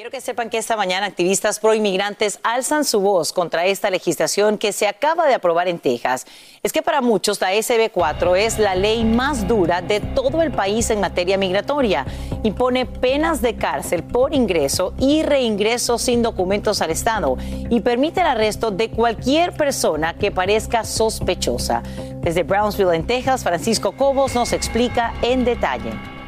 Quiero 0.00 0.10
que 0.10 0.22
sepan 0.22 0.48
que 0.48 0.56
esta 0.56 0.78
mañana 0.78 1.04
activistas 1.04 1.58
pro-inmigrantes 1.58 2.40
alzan 2.42 2.86
su 2.86 3.00
voz 3.00 3.34
contra 3.34 3.66
esta 3.66 3.90
legislación 3.90 4.56
que 4.56 4.72
se 4.72 4.88
acaba 4.88 5.26
de 5.26 5.34
aprobar 5.34 5.68
en 5.68 5.78
Texas. 5.78 6.26
Es 6.62 6.72
que 6.72 6.80
para 6.80 7.02
muchos 7.02 7.38
la 7.42 7.52
SB4 7.52 8.34
es 8.38 8.58
la 8.58 8.74
ley 8.74 9.04
más 9.04 9.46
dura 9.46 9.82
de 9.82 10.00
todo 10.00 10.40
el 10.40 10.52
país 10.52 10.88
en 10.88 11.02
materia 11.02 11.36
migratoria. 11.36 12.06
Impone 12.44 12.86
penas 12.86 13.42
de 13.42 13.56
cárcel 13.56 14.02
por 14.02 14.32
ingreso 14.32 14.94
y 14.98 15.22
reingreso 15.22 15.98
sin 15.98 16.22
documentos 16.22 16.80
al 16.80 16.92
Estado 16.92 17.36
y 17.68 17.80
permite 17.80 18.22
el 18.22 18.28
arresto 18.28 18.70
de 18.70 18.88
cualquier 18.88 19.52
persona 19.52 20.14
que 20.14 20.30
parezca 20.30 20.82
sospechosa. 20.84 21.82
Desde 22.22 22.42
Brownsville, 22.42 22.94
en 22.94 23.06
Texas, 23.06 23.42
Francisco 23.42 23.92
Cobos 23.92 24.34
nos 24.34 24.54
explica 24.54 25.12
en 25.20 25.44
detalle. 25.44 26.19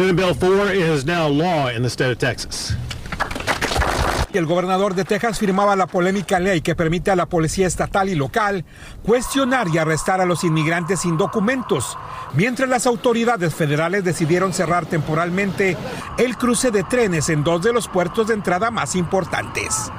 Senate 0.00 0.16
Bill 0.16 0.34
4 0.34 0.72
is 0.72 1.04
now 1.04 1.28
law 1.28 1.68
in 1.68 1.82
the 1.82 1.90
state 1.90 2.10
of 2.10 2.16
Texas. 2.16 2.74
El 4.32 4.46
gobernador 4.46 4.94
de 4.94 5.04
Texas 5.04 5.38
firmaba 5.38 5.76
la 5.76 5.86
polémica 5.86 6.40
ley 6.40 6.62
que 6.62 6.74
permite 6.74 7.10
a 7.10 7.16
la 7.16 7.26
policía 7.26 7.66
estatal 7.66 8.08
y 8.08 8.14
local 8.14 8.64
cuestionar 9.02 9.68
y 9.68 9.76
arrestar 9.76 10.22
a 10.22 10.24
los 10.24 10.42
inmigrantes 10.42 11.00
sin 11.00 11.18
documentos, 11.18 11.98
mientras 12.32 12.66
las 12.70 12.86
autoridades 12.86 13.54
federales 13.54 14.02
decidieron 14.02 14.54
cerrar 14.54 14.86
temporalmente 14.86 15.76
el 16.16 16.38
cruce 16.38 16.70
de 16.70 16.82
trenes 16.82 17.28
en 17.28 17.44
dos 17.44 17.60
de 17.60 17.74
los 17.74 17.86
puertos 17.86 18.28
de 18.28 18.32
entrada 18.32 18.70
más 18.70 18.96
importantes. 18.96 19.92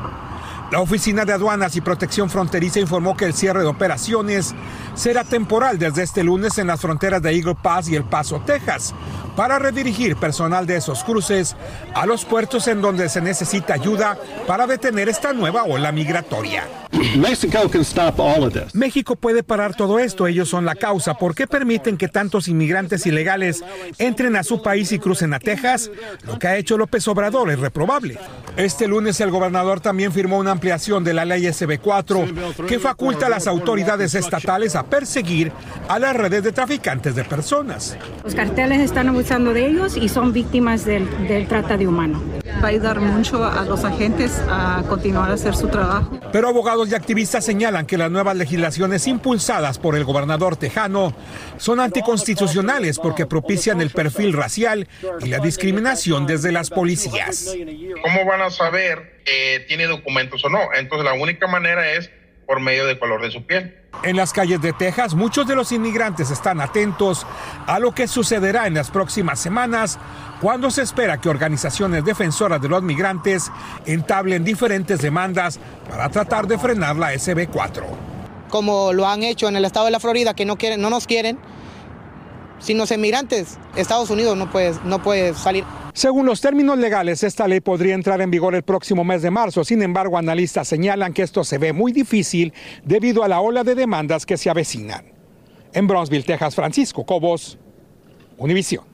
La 0.71 0.79
Oficina 0.79 1.25
de 1.25 1.33
Aduanas 1.33 1.75
y 1.75 1.81
Protección 1.81 2.29
Fronteriza 2.29 2.79
informó 2.79 3.17
que 3.17 3.25
el 3.25 3.33
cierre 3.33 3.59
de 3.59 3.65
operaciones 3.65 4.55
será 4.95 5.25
temporal 5.25 5.77
desde 5.77 6.03
este 6.03 6.23
lunes 6.23 6.57
en 6.59 6.67
las 6.67 6.79
fronteras 6.79 7.21
de 7.21 7.35
Eagle 7.35 7.55
Pass 7.55 7.89
y 7.89 7.97
El 7.97 8.05
Paso, 8.05 8.41
Texas, 8.45 8.95
para 9.35 9.59
redirigir 9.59 10.15
personal 10.15 10.65
de 10.65 10.77
esos 10.77 11.03
cruces 11.03 11.57
a 11.93 12.05
los 12.05 12.23
puertos 12.23 12.69
en 12.69 12.81
donde 12.81 13.09
se 13.09 13.19
necesita 13.19 13.73
ayuda 13.73 14.17
para 14.47 14.65
detener 14.65 15.09
esta 15.09 15.33
nueva 15.33 15.65
ola 15.65 15.91
migratoria. 15.91 16.63
México 18.73 19.15
puede 19.15 19.43
parar 19.43 19.75
todo 19.75 19.99
esto, 19.99 20.27
ellos 20.27 20.49
son 20.49 20.65
la 20.65 20.75
causa. 20.75 21.15
¿Por 21.15 21.35
qué 21.35 21.47
permiten 21.47 21.97
que 21.97 22.07
tantos 22.07 22.47
inmigrantes 22.47 23.05
ilegales 23.05 23.63
entren 23.97 24.35
a 24.35 24.43
su 24.43 24.61
país 24.61 24.91
y 24.91 24.99
crucen 24.99 25.33
a 25.33 25.39
Texas? 25.39 25.91
Lo 26.25 26.37
que 26.39 26.47
ha 26.47 26.57
hecho 26.57 26.77
López 26.77 27.07
Obrador 27.07 27.49
es 27.49 27.59
reprobable. 27.59 28.17
Este 28.57 28.87
lunes 28.87 29.19
el 29.21 29.31
gobernador 29.31 29.79
también 29.79 30.11
firmó 30.11 30.37
una 30.37 30.51
ampliación 30.51 31.03
de 31.03 31.13
la 31.13 31.25
ley 31.25 31.43
SB4 31.43 32.65
que 32.65 32.79
faculta 32.79 33.27
a 33.27 33.29
las 33.29 33.47
autoridades 33.47 34.13
estatales 34.13 34.75
a 34.75 34.83
perseguir 34.83 35.51
a 35.87 35.99
las 35.99 36.15
redes 36.15 36.43
de 36.43 36.51
traficantes 36.51 37.15
de 37.15 37.23
personas. 37.23 37.97
Los 38.23 38.35
carteles 38.35 38.79
están 38.79 39.07
abusando 39.07 39.53
de 39.53 39.67
ellos 39.67 39.97
y 39.97 40.09
son 40.09 40.33
víctimas 40.33 40.85
del, 40.85 41.09
del 41.27 41.47
trata 41.47 41.77
de 41.77 41.87
humanos. 41.87 42.21
Va 42.61 42.67
a 42.67 42.71
ayudar 42.71 42.99
mucho 42.99 43.43
a 43.43 43.63
los 43.65 43.85
agentes 43.85 44.39
a 44.49 44.83
continuar 44.87 45.31
a 45.31 45.33
hacer 45.33 45.55
su 45.55 45.67
trabajo. 45.67 46.19
Pero 46.31 46.47
abogados 46.47 46.89
y 46.91 46.95
activistas 46.95 47.45
señalan 47.45 47.85
que 47.85 47.97
las 47.97 48.11
nuevas 48.11 48.35
legislaciones 48.35 49.07
impulsadas 49.07 49.77
por 49.77 49.95
el 49.95 50.03
gobernador 50.03 50.55
tejano 50.55 51.15
son 51.57 51.79
anticonstitucionales 51.79 52.99
porque 52.99 53.25
propician 53.25 53.81
el 53.81 53.89
perfil 53.89 54.33
racial 54.33 54.87
y 55.21 55.27
la 55.27 55.39
discriminación 55.39 56.25
desde 56.25 56.51
las 56.51 56.69
policías. 56.69 57.55
¿Cómo 58.01 58.25
van 58.25 58.41
a 58.41 58.49
saber 58.49 59.21
que 59.25 59.65
tiene 59.67 59.87
documentos 59.87 60.43
o 60.45 60.49
no? 60.49 60.59
Entonces 60.75 61.05
la 61.05 61.13
única 61.13 61.47
manera 61.47 61.93
es 61.93 62.09
por 62.45 62.59
medio 62.59 62.85
del 62.85 62.99
color 62.99 63.21
de 63.21 63.31
su 63.31 63.45
piel. 63.45 63.77
En 64.03 64.15
las 64.15 64.33
calles 64.33 64.61
de 64.61 64.73
Texas, 64.73 65.13
muchos 65.13 65.47
de 65.47 65.55
los 65.55 65.71
inmigrantes 65.71 66.31
están 66.31 66.59
atentos 66.59 67.25
a 67.67 67.77
lo 67.79 67.93
que 67.93 68.07
sucederá 68.07 68.67
en 68.67 68.73
las 68.73 68.89
próximas 68.89 69.39
semanas, 69.39 69.99
cuando 70.41 70.71
se 70.71 70.81
espera 70.81 71.19
que 71.19 71.29
organizaciones 71.29 72.03
defensoras 72.03 72.61
de 72.61 72.69
los 72.69 72.81
migrantes 72.81 73.51
entablen 73.85 74.43
diferentes 74.43 75.01
demandas 75.01 75.59
para 75.87 76.09
tratar 76.09 76.47
de 76.47 76.57
frenar 76.57 76.95
la 76.95 77.13
SB4. 77.13 77.83
Como 78.49 78.91
lo 78.91 79.07
han 79.07 79.23
hecho 79.23 79.47
en 79.47 79.55
el 79.55 79.65
estado 79.65 79.85
de 79.85 79.91
la 79.91 79.99
Florida, 79.99 80.33
que 80.33 80.45
no, 80.45 80.57
quieren, 80.57 80.81
no 80.81 80.89
nos 80.89 81.05
quieren, 81.05 81.37
sin 82.61 82.77
los 82.77 82.91
inmigrantes, 82.91 83.57
Estados 83.75 84.09
Unidos 84.09 84.37
no 84.37 84.49
puede, 84.49 84.73
no 84.85 85.01
salir. 85.35 85.63
Según 85.93 86.25
los 86.25 86.39
términos 86.39 86.77
legales, 86.77 87.23
esta 87.23 87.47
ley 87.47 87.59
podría 87.59 87.95
entrar 87.95 88.21
en 88.21 88.31
vigor 88.31 88.55
el 88.55 88.63
próximo 88.63 89.03
mes 89.03 89.21
de 89.21 89.31
marzo. 89.31 89.63
Sin 89.63 89.81
embargo, 89.81 90.17
analistas 90.17 90.67
señalan 90.67 91.13
que 91.13 91.23
esto 91.23 91.43
se 91.43 91.57
ve 91.57 91.73
muy 91.73 91.91
difícil 91.91 92.53
debido 92.85 93.23
a 93.23 93.27
la 93.27 93.41
ola 93.41 93.63
de 93.63 93.75
demandas 93.75 94.25
que 94.25 94.37
se 94.37 94.49
avecinan. 94.49 95.05
En 95.73 95.87
Brownsville, 95.87 96.23
Texas, 96.23 96.55
Francisco 96.55 97.05
Cobos, 97.05 97.57
Univisión. 98.37 98.90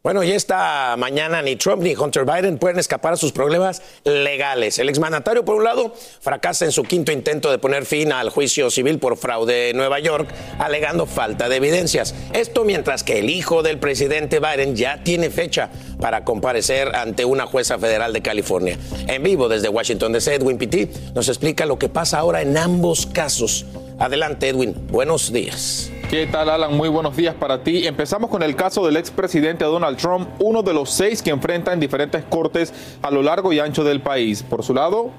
Bueno, 0.00 0.22
y 0.22 0.30
esta 0.30 0.94
mañana 0.96 1.42
ni 1.42 1.56
Trump 1.56 1.82
ni 1.82 1.96
Hunter 1.96 2.24
Biden 2.24 2.58
pueden 2.58 2.78
escapar 2.78 3.14
a 3.14 3.16
sus 3.16 3.32
problemas 3.32 3.82
legales. 4.04 4.78
El 4.78 4.88
exmandatario, 4.88 5.44
por 5.44 5.56
un 5.56 5.64
lado, 5.64 5.92
fracasa 6.20 6.64
en 6.64 6.70
su 6.70 6.84
quinto 6.84 7.10
intento 7.10 7.50
de 7.50 7.58
poner 7.58 7.84
fin 7.84 8.12
al 8.12 8.30
juicio 8.30 8.70
civil 8.70 9.00
por 9.00 9.16
fraude 9.16 9.70
en 9.70 9.76
Nueva 9.76 9.98
York, 9.98 10.28
alegando 10.60 11.04
falta 11.04 11.48
de 11.48 11.56
evidencias. 11.56 12.14
Esto 12.32 12.64
mientras 12.64 13.02
que 13.02 13.18
el 13.18 13.28
hijo 13.28 13.64
del 13.64 13.80
presidente 13.80 14.38
Biden 14.38 14.76
ya 14.76 15.02
tiene 15.02 15.30
fecha 15.30 15.68
para 16.00 16.24
comparecer 16.24 16.94
ante 16.94 17.24
una 17.24 17.46
jueza 17.46 17.76
federal 17.76 18.12
de 18.12 18.22
California. 18.22 18.78
En 19.08 19.24
vivo 19.24 19.48
desde 19.48 19.68
Washington 19.68 20.12
DC, 20.12 20.36
Edwin 20.36 20.58
Pitti 20.58 20.88
nos 21.12 21.28
explica 21.28 21.66
lo 21.66 21.76
que 21.76 21.88
pasa 21.88 22.18
ahora 22.18 22.40
en 22.40 22.56
ambos 22.56 23.04
casos. 23.06 23.66
Adelante, 23.98 24.48
Edwin. 24.48 24.76
Buenos 24.92 25.32
días. 25.32 25.90
¿Qué 26.08 26.28
tal, 26.28 26.48
Alan? 26.50 26.76
Muy 26.76 26.88
buenos 26.88 27.16
días 27.16 27.34
para 27.34 27.64
ti. 27.64 27.84
Empezamos 27.84 28.30
con 28.30 28.44
el 28.44 28.54
caso 28.54 28.86
del 28.86 28.96
expresidente 28.96 29.64
Donald 29.64 29.98
Trump, 29.98 30.28
uno 30.38 30.62
de 30.62 30.72
los 30.72 30.90
seis 30.90 31.20
que 31.20 31.30
enfrenta 31.30 31.72
en 31.72 31.80
diferentes 31.80 32.24
cortes 32.24 32.72
a 33.02 33.10
lo 33.10 33.22
largo 33.22 33.52
y 33.52 33.58
ancho 33.58 33.82
del 33.82 34.00
país. 34.00 34.44
Por 34.44 34.62
su 34.62 34.72
lado, 34.72 35.10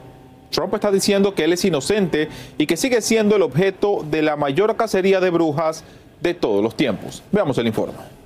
Trump 0.50 0.74
está 0.74 0.92
diciendo 0.92 1.36
que 1.36 1.44
él 1.44 1.52
es 1.52 1.66
inocente 1.66 2.30
y 2.58 2.68
que 2.68 2.78
sigue 2.78 3.02
siendo 3.02 3.36
el 3.36 3.42
objeto 3.42 4.06
de 4.10 4.22
la 4.22 4.38
mayor 4.38 4.78
cacería 4.78 5.20
de 5.20 5.30
brujas 5.30 5.84
de 6.22 6.34
todos 6.34 6.64
los 6.64 6.76
tiempos. 6.76 7.22
Veamos 7.34 7.58
el 7.58 7.68
informe. 7.68 8.19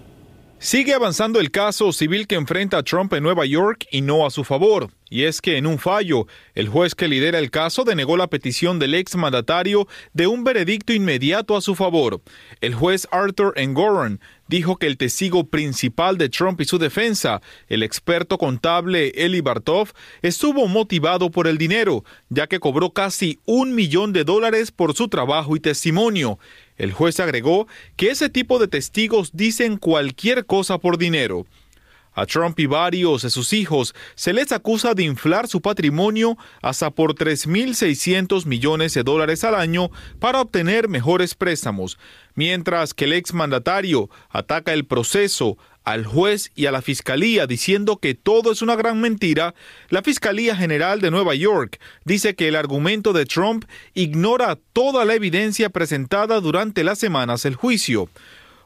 Sigue 0.64 0.94
avanzando 0.94 1.42
el 1.42 1.52
caso 1.52 1.92
civil 1.92 2.26
que 2.26 2.36
enfrenta 2.36 2.78
a 2.78 2.84
Trump 2.84 3.12
en 3.12 3.22
Nueva 3.22 3.46
York 3.46 3.86
y 3.92 4.00
no 4.00 4.26
a 4.26 4.30
su 4.30 4.46
favor. 4.46 4.90
Y 5.10 5.26
es 5.26 5.42
que 5.42 5.58
en 5.58 5.68
un 5.68 5.78
fallo, 5.78 6.26
el 6.56 6.70
juez 6.70 6.96
que 6.96 7.10
lidera 7.10 7.38
el 7.38 7.52
caso 7.52 7.84
denegó 7.84 8.16
la 8.16 8.28
petición 8.28 8.80
del 8.80 8.96
ex 8.96 9.18
mandatario 9.18 9.90
de 10.14 10.26
un 10.26 10.46
veredicto 10.46 10.94
inmediato 10.94 11.58
a 11.58 11.62
su 11.62 11.76
favor. 11.76 12.22
El 12.62 12.76
juez 12.76 13.10
Arthur 13.12 13.54
Engoron 13.58 14.22
dijo 14.48 14.78
que 14.78 14.88
el 14.88 14.98
testigo 14.98 15.44
principal 15.50 16.18
de 16.18 16.30
Trump 16.30 16.62
y 16.62 16.66
su 16.66 16.80
defensa, 16.80 17.42
el 17.68 17.84
experto 17.84 18.38
contable 18.38 19.10
Eli 19.16 19.42
Bartov, 19.42 19.90
estuvo 20.22 20.68
motivado 20.68 21.30
por 21.30 21.48
el 21.48 21.58
dinero, 21.58 22.06
ya 22.30 22.48
que 22.48 22.60
cobró 22.60 22.92
casi 22.92 23.40
un 23.46 23.76
millón 23.76 24.14
de 24.14 24.24
dólares 24.24 24.72
por 24.72 24.96
su 24.96 25.10
trabajo 25.10 25.56
y 25.58 25.60
testimonio. 25.60 26.40
El 26.78 26.92
juez 26.92 27.20
agregó 27.20 27.68
que 27.96 28.10
ese 28.10 28.30
tipo 28.30 28.60
de 28.60 28.68
testigos 28.68 29.32
dicen 29.34 29.78
cualquier 29.78 30.46
cosa 30.46 30.78
por 30.78 30.98
dinero. 30.98 31.46
A 32.16 32.28
Trump 32.28 32.60
y 32.60 32.68
varios 32.68 33.24
de 33.24 33.32
sus 33.32 33.54
hijos 33.54 33.96
se 34.14 34.34
les 34.34 34.52
acusa 34.52 34.94
de 34.94 35.04
inflar 35.04 35.48
su 35.48 35.62
patrimonio 35.62 36.38
hasta 36.62 36.92
por 36.92 37.16
3.600 37.16 38.46
millones 38.46 38.94
de 38.94 39.04
dólares 39.04 39.44
al 39.44 39.56
año 39.56 39.90
para 40.20 40.42
obtener 40.42 40.90
mejores 40.90 41.34
préstamos, 41.34 41.98
mientras 42.36 42.94
que 42.94 43.06
el 43.06 43.14
exmandatario 43.14 44.12
ataca 44.30 44.74
el 44.74 44.86
proceso 44.86 45.58
al 45.84 46.06
juez 46.06 46.52
y 46.56 46.66
a 46.66 46.72
la 46.72 46.82
fiscalía 46.82 47.48
diciendo 47.48 47.98
que 47.98 48.14
todo 48.16 48.52
es 48.52 48.62
una 48.62 48.76
gran 48.76 49.02
mentira, 49.02 49.54
la 49.90 50.02
Fiscalía 50.02 50.56
General 50.56 51.02
de 51.02 51.12
Nueva 51.12 51.36
York 51.36 51.80
dice 52.06 52.36
que 52.36 52.48
el 52.48 52.56
argumento 52.56 53.14
de 53.14 53.26
Trump 53.26 53.66
ignora 53.94 54.58
toda 54.74 55.06
la 55.06 55.16
evidencia 55.16 55.70
presentada 55.70 56.40
durante 56.40 56.84
las 56.84 57.00
semanas 57.00 57.44
del 57.44 57.56
juicio. 57.56 58.10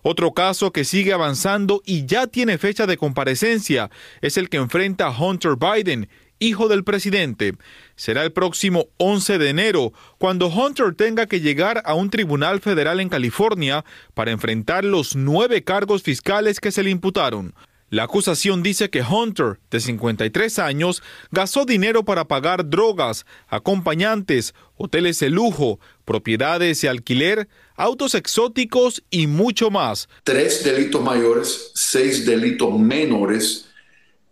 Otro 0.04 0.32
caso 0.32 0.72
que 0.72 0.86
sigue 0.86 1.12
avanzando 1.12 1.82
y 1.86 2.06
ya 2.06 2.28
tiene 2.28 2.58
fecha 2.58 2.86
de 2.86 2.98
comparecencia 2.98 3.90
es 4.22 4.38
el 4.38 4.48
que 4.48 4.58
enfrenta 4.58 5.08
a 5.08 5.20
Hunter 5.20 5.56
Biden, 5.58 6.08
hijo 6.40 6.68
del 6.68 6.84
presidente. 6.84 7.54
Será 7.96 8.24
el 8.24 8.32
próximo 8.32 8.88
11 8.98 9.38
de 9.38 9.50
enero, 9.50 9.94
cuando 10.18 10.48
Hunter 10.48 10.96
tenga 10.96 11.28
que 11.28 11.42
llegar 11.42 11.82
a 11.86 11.94
un 11.94 12.10
tribunal 12.10 12.60
federal 12.60 13.00
en 13.00 13.10
California 13.10 13.86
para 14.14 14.32
enfrentar 14.32 14.86
los 14.86 15.16
nueve 15.16 15.64
cargos 15.64 16.04
fiscales 16.04 16.60
que 16.60 16.72
se 16.72 16.84
le 16.84 16.90
imputaron. 16.90 17.54
La 17.90 18.04
acusación 18.04 18.64
dice 18.64 18.90
que 18.90 19.02
Hunter, 19.02 19.60
de 19.72 19.80
53 19.80 20.60
años, 20.60 21.02
gastó 21.32 21.64
dinero 21.64 22.04
para 22.04 22.28
pagar 22.28 22.70
drogas, 22.70 23.26
acompañantes, 23.48 24.54
hoteles 24.76 25.20
de 25.22 25.30
lujo, 25.30 25.80
propiedades 26.04 26.84
y 26.84 26.88
alquiler, 26.88 27.48
autos 27.78 28.14
exóticos 28.14 29.04
y 29.10 29.28
mucho 29.28 29.72
más. 29.72 30.10
Tres 30.26 30.66
delitos 30.66 31.02
mayores, 31.02 31.72
seis 31.76 32.26
delitos 32.26 32.78
menores. 32.78 33.67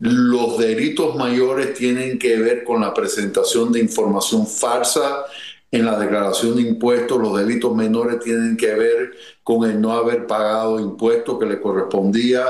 Los 0.05 0.59
delitos 0.59 1.15
mayores 1.15 1.73
tienen 1.73 2.19
que 2.19 2.37
ver 2.37 2.63
con 2.63 2.81
la 2.81 2.93
presentación 2.93 3.71
de 3.71 3.79
información 3.79 4.45
falsa 4.45 5.25
en 5.71 5.83
la 5.83 5.97
declaración 5.97 6.55
de 6.55 6.61
impuestos. 6.61 7.19
Los 7.19 7.35
delitos 7.35 7.75
menores 7.75 8.19
tienen 8.19 8.55
que 8.55 8.75
ver 8.75 9.13
con 9.41 9.67
el 9.67 9.81
no 9.81 9.93
haber 9.93 10.27
pagado 10.27 10.79
impuestos 10.79 11.39
que 11.39 11.47
le 11.47 11.59
correspondía. 11.59 12.45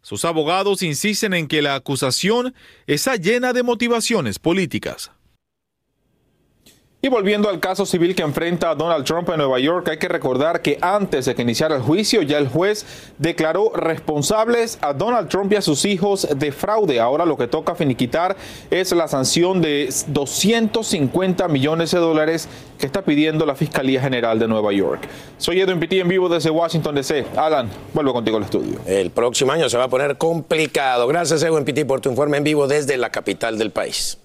Sus 0.00 0.24
abogados 0.24 0.82
insisten 0.82 1.34
en 1.34 1.46
que 1.46 1.60
la 1.60 1.74
acusación 1.74 2.54
está 2.86 3.16
llena 3.16 3.52
de 3.52 3.62
motivaciones 3.62 4.38
políticas. 4.38 5.10
Y 7.04 7.08
volviendo 7.08 7.50
al 7.50 7.60
caso 7.60 7.84
civil 7.84 8.14
que 8.14 8.22
enfrenta 8.22 8.70
a 8.70 8.74
Donald 8.74 9.04
Trump 9.04 9.28
en 9.28 9.36
Nueva 9.36 9.58
York, 9.58 9.86
hay 9.90 9.98
que 9.98 10.08
recordar 10.08 10.62
que 10.62 10.78
antes 10.80 11.26
de 11.26 11.34
que 11.34 11.42
iniciara 11.42 11.76
el 11.76 11.82
juicio, 11.82 12.22
ya 12.22 12.38
el 12.38 12.48
juez 12.48 12.86
declaró 13.18 13.72
responsables 13.74 14.78
a 14.80 14.94
Donald 14.94 15.28
Trump 15.28 15.52
y 15.52 15.56
a 15.56 15.60
sus 15.60 15.84
hijos 15.84 16.26
de 16.34 16.50
fraude. 16.50 17.00
Ahora 17.00 17.26
lo 17.26 17.36
que 17.36 17.46
toca 17.46 17.74
finiquitar 17.74 18.36
es 18.70 18.90
la 18.92 19.06
sanción 19.06 19.60
de 19.60 19.92
250 20.06 21.46
millones 21.48 21.90
de 21.90 21.98
dólares 21.98 22.48
que 22.78 22.86
está 22.86 23.02
pidiendo 23.02 23.44
la 23.44 23.54
Fiscalía 23.54 24.00
General 24.00 24.38
de 24.38 24.48
Nueva 24.48 24.72
York. 24.72 25.06
Soy 25.36 25.60
Edwin 25.60 25.80
Pitti 25.80 26.00
en 26.00 26.08
vivo 26.08 26.30
desde 26.30 26.48
Washington 26.48 26.94
DC. 26.94 27.26
Alan, 27.36 27.68
vuelvo 27.92 28.14
contigo 28.14 28.38
al 28.38 28.44
estudio. 28.44 28.80
El 28.86 29.10
próximo 29.10 29.52
año 29.52 29.68
se 29.68 29.76
va 29.76 29.84
a 29.84 29.88
poner 29.88 30.16
complicado. 30.16 31.06
Gracias, 31.06 31.42
Edwin 31.42 31.66
Pitti, 31.66 31.84
por 31.84 32.00
tu 32.00 32.08
informe 32.08 32.38
en 32.38 32.44
vivo 32.44 32.66
desde 32.66 32.96
la 32.96 33.10
capital 33.10 33.58
del 33.58 33.72
país. 33.72 34.23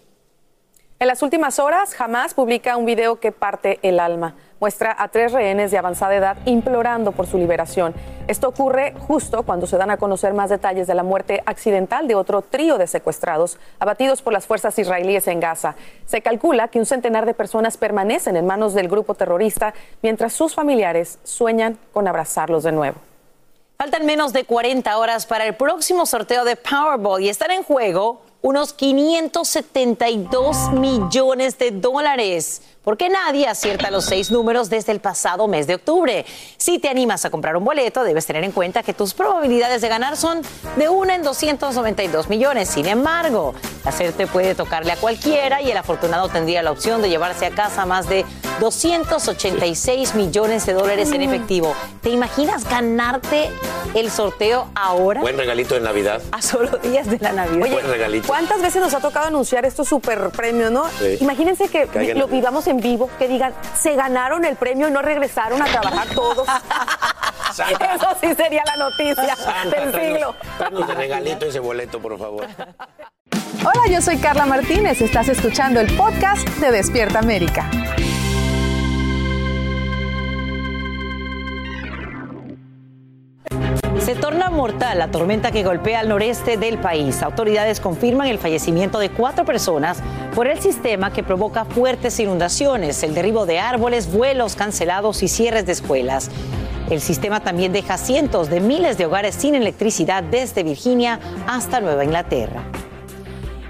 En 1.02 1.08
las 1.08 1.24
últimas 1.24 1.60
horas, 1.60 1.96
Hamas 1.98 2.34
publica 2.34 2.76
un 2.76 2.86
video 2.86 3.22
que 3.22 3.32
parte 3.32 3.80
el 3.84 4.02
alma. 4.02 4.36
Muestra 4.60 4.94
a 5.00 5.08
tres 5.08 5.32
rehenes 5.32 5.72
de 5.72 5.78
avanzada 5.78 6.14
edad 6.14 6.36
implorando 6.44 7.14
por 7.14 7.26
su 7.26 7.38
liberación. 7.38 7.94
Esto 8.28 8.50
ocurre 8.50 8.94
justo 9.08 9.44
cuando 9.44 9.66
se 9.66 9.78
dan 9.78 9.92
a 9.92 9.98
conocer 9.98 10.34
más 10.34 10.50
detalles 10.50 10.88
de 10.88 10.96
la 10.96 11.04
muerte 11.04 11.42
accidental 11.46 12.10
de 12.10 12.16
otro 12.16 12.42
trío 12.42 12.78
de 12.78 12.86
secuestrados 12.86 13.60
abatidos 13.80 14.22
por 14.22 14.34
las 14.34 14.46
fuerzas 14.46 14.78
israelíes 14.78 15.30
en 15.30 15.40
Gaza. 15.40 15.76
Se 16.06 16.22
calcula 16.22 16.68
que 16.68 16.80
un 16.80 16.86
centenar 16.86 17.26
de 17.26 17.34
personas 17.34 17.78
permanecen 17.78 18.36
en 18.36 18.46
manos 18.46 18.74
del 18.74 18.90
grupo 18.90 19.16
terrorista 19.16 19.74
mientras 20.02 20.34
sus 20.34 20.54
familiares 20.54 21.20
sueñan 21.24 21.80
con 21.94 22.10
abrazarlos 22.10 22.64
de 22.64 22.74
nuevo. 22.74 22.98
Faltan 23.78 24.06
menos 24.06 24.34
de 24.34 24.44
40 24.44 24.98
horas 24.98 25.26
para 25.26 25.46
el 25.46 25.56
próximo 25.56 26.06
sorteo 26.06 26.44
de 26.44 26.58
Powerball 26.58 27.22
y 27.22 27.30
están 27.30 27.52
en 27.52 27.64
juego 27.64 28.24
unos 28.42 28.74
572 28.74 30.72
millones 30.74 31.58
de 31.58 31.72
dólares 31.72 32.62
porque 32.90 33.08
nadie 33.08 33.46
acierta 33.46 33.92
los 33.92 34.06
seis 34.06 34.32
números 34.32 34.68
desde 34.68 34.92
el 34.92 35.00
pasado 35.00 35.48
mes 35.48 35.68
de 35.68 35.76
octubre. 35.76 36.26
Si 36.58 36.80
te 36.80 36.90
animas 36.90 37.24
a 37.24 37.30
comprar 37.30 37.56
un 37.56 37.64
boleto, 37.64 38.04
debes 38.04 38.26
tener 38.26 38.44
en 38.44 38.52
cuenta 38.52 38.82
que 38.82 38.96
tus 38.96 39.14
probabilidades 39.14 39.84
de 39.84 39.90
ganar 39.90 40.18
son 40.18 40.42
de 40.76 40.90
1 40.90 41.14
en 41.14 41.22
292 41.22 42.30
millones. 42.30 42.68
Sin 42.68 42.88
embargo, 42.88 43.54
la 43.86 43.92
suerte 43.92 44.26
puede 44.26 44.56
tocarle 44.56 44.92
a 44.92 44.96
cualquiera 44.96 45.62
y 45.62 45.70
el 45.70 45.78
afortunado 45.78 46.30
tendría 46.30 46.64
la 46.64 46.72
opción 46.72 47.04
de 47.04 47.10
llevarse 47.10 47.46
a 47.46 47.52
casa 47.52 47.86
más 47.86 48.10
de 48.10 48.26
286 48.60 50.16
millones 50.16 50.66
de 50.66 50.74
dólares 50.74 51.12
en 51.12 51.22
efectivo. 51.22 51.76
¿Te 52.02 52.10
imaginas 52.10 52.68
ganarte 52.68 53.52
el 53.94 54.10
sorteo 54.10 54.68
ahora? 54.74 55.22
Buen 55.22 55.38
regalito 55.38 55.76
de 55.76 55.82
Navidad. 55.82 56.22
A 56.32 56.42
solo 56.42 56.78
días 56.80 57.08
de 57.08 57.20
la 57.20 57.34
Navidad. 57.34 57.70
Buen 57.72 57.88
regalito. 57.88 58.28
¿Cuántas 58.28 58.64
veces 58.64 58.82
nos 58.82 58.96
ha 58.96 59.00
tocado 59.00 59.28
anunciar 59.28 59.66
estos 59.66 59.88
super 59.88 60.32
premios, 60.32 60.72
no? 60.72 60.86
Imagínense 61.22 61.68
que 61.70 61.88
lo 62.16 62.28
vivamos 62.28 62.66
en 62.68 62.79
vivo, 62.82 63.10
que 63.18 63.28
digan, 63.28 63.54
se 63.78 63.96
ganaron 63.96 64.46
el 64.46 64.56
premio 64.56 64.88
y 64.88 64.92
no 64.92 65.02
regresaron 65.02 65.62
a 65.62 65.66
trabajar 65.66 66.08
todos. 66.14 66.48
Eso 67.50 68.08
sí 68.22 68.34
sería 68.36 68.64
la 68.66 68.76
noticia 68.76 69.36
del 69.70 69.94
siglo. 69.94 70.36
Danos 70.58 70.88
de 70.88 70.94
regalito 70.94 71.46
ese 71.48 71.60
boleto, 71.60 72.00
por 72.00 72.18
favor. 72.18 72.48
Hola, 73.62 73.88
yo 73.90 74.02
soy 74.02 74.18
Carla 74.18 74.46
Martínez. 74.46 75.02
Estás 75.02 75.28
escuchando 75.28 75.80
el 75.80 75.94
podcast 75.98 76.48
de 76.60 76.72
Despierta 76.72 77.20
América. 77.20 77.70
Se 84.10 84.16
torna 84.16 84.50
mortal 84.50 84.98
la 84.98 85.12
tormenta 85.12 85.52
que 85.52 85.64
golpea 85.64 86.00
al 86.00 86.10
noreste 86.10 86.58
del 86.58 86.80
país. 86.80 87.22
Autoridades 87.22 87.80
confirman 87.80 88.26
el 88.26 88.40
fallecimiento 88.40 88.98
de 88.98 89.12
cuatro 89.12 89.46
personas 89.46 90.00
por 90.34 90.48
el 90.48 90.60
sistema 90.60 91.14
que 91.14 91.22
provoca 91.22 91.64
fuertes 91.64 92.20
inundaciones, 92.20 93.04
el 93.04 93.14
derribo 93.14 93.46
de 93.46 93.60
árboles, 93.60 94.12
vuelos 94.12 94.56
cancelados 94.56 95.22
y 95.22 95.28
cierres 95.28 95.68
de 95.68 95.74
escuelas. 95.74 96.32
El 96.90 97.02
sistema 97.02 97.42
también 97.42 97.72
deja 97.72 98.00
cientos 98.00 98.50
de 98.50 98.62
miles 98.62 98.98
de 98.98 99.06
hogares 99.06 99.36
sin 99.36 99.54
electricidad 99.54 100.24
desde 100.24 100.64
Virginia 100.64 101.20
hasta 101.46 101.80
Nueva 101.80 102.04
Inglaterra. 102.04 102.64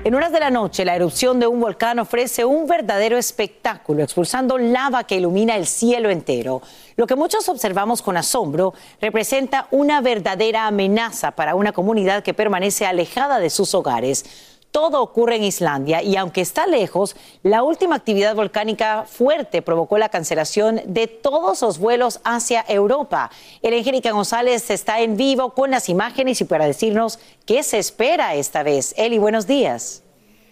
En 0.09 0.15
horas 0.15 0.31
de 0.31 0.39
la 0.39 0.49
noche, 0.49 0.85
la 0.85 0.95
erupción 0.95 1.39
de 1.39 1.45
un 1.45 1.59
volcán 1.59 1.99
ofrece 1.99 2.43
un 2.43 2.65
verdadero 2.65 3.15
espectáculo, 3.15 4.01
expulsando 4.01 4.57
lava 4.57 5.03
que 5.03 5.17
ilumina 5.17 5.55
el 5.55 5.67
cielo 5.67 6.09
entero. 6.09 6.63
Lo 6.95 7.05
que 7.05 7.15
muchos 7.15 7.47
observamos 7.47 8.01
con 8.01 8.17
asombro 8.17 8.73
representa 8.99 9.67
una 9.69 10.01
verdadera 10.01 10.65
amenaza 10.65 11.29
para 11.29 11.53
una 11.53 11.73
comunidad 11.73 12.23
que 12.23 12.33
permanece 12.33 12.87
alejada 12.87 13.37
de 13.37 13.51
sus 13.51 13.75
hogares. 13.75 14.25
Todo 14.71 15.01
ocurre 15.01 15.37
en 15.37 15.43
Islandia 15.43 16.03
y 16.03 16.15
aunque 16.15 16.41
está 16.41 16.67
lejos, 16.67 17.15
la 17.41 17.63
última 17.63 17.95
actividad 17.95 18.35
volcánica 18.35 19.05
fuerte 19.07 19.63
provocó 19.63 19.97
la 19.97 20.09
cancelación 20.09 20.81
de 20.85 21.07
todos 21.07 21.63
los 21.63 21.79
vuelos 21.79 22.21
hacia 22.23 22.63
Europa. 22.67 23.31
El 23.63 23.73
Angélica 23.73 24.11
González 24.11 24.69
está 24.69 24.99
en 24.99 25.17
vivo 25.17 25.55
con 25.55 25.71
las 25.71 25.89
imágenes 25.89 26.39
y 26.41 26.45
para 26.45 26.67
decirnos 26.67 27.19
qué 27.47 27.63
se 27.63 27.79
espera 27.79 28.35
esta 28.35 28.61
vez. 28.61 28.93
Eli, 28.95 29.17
buenos 29.17 29.47
días. 29.47 30.03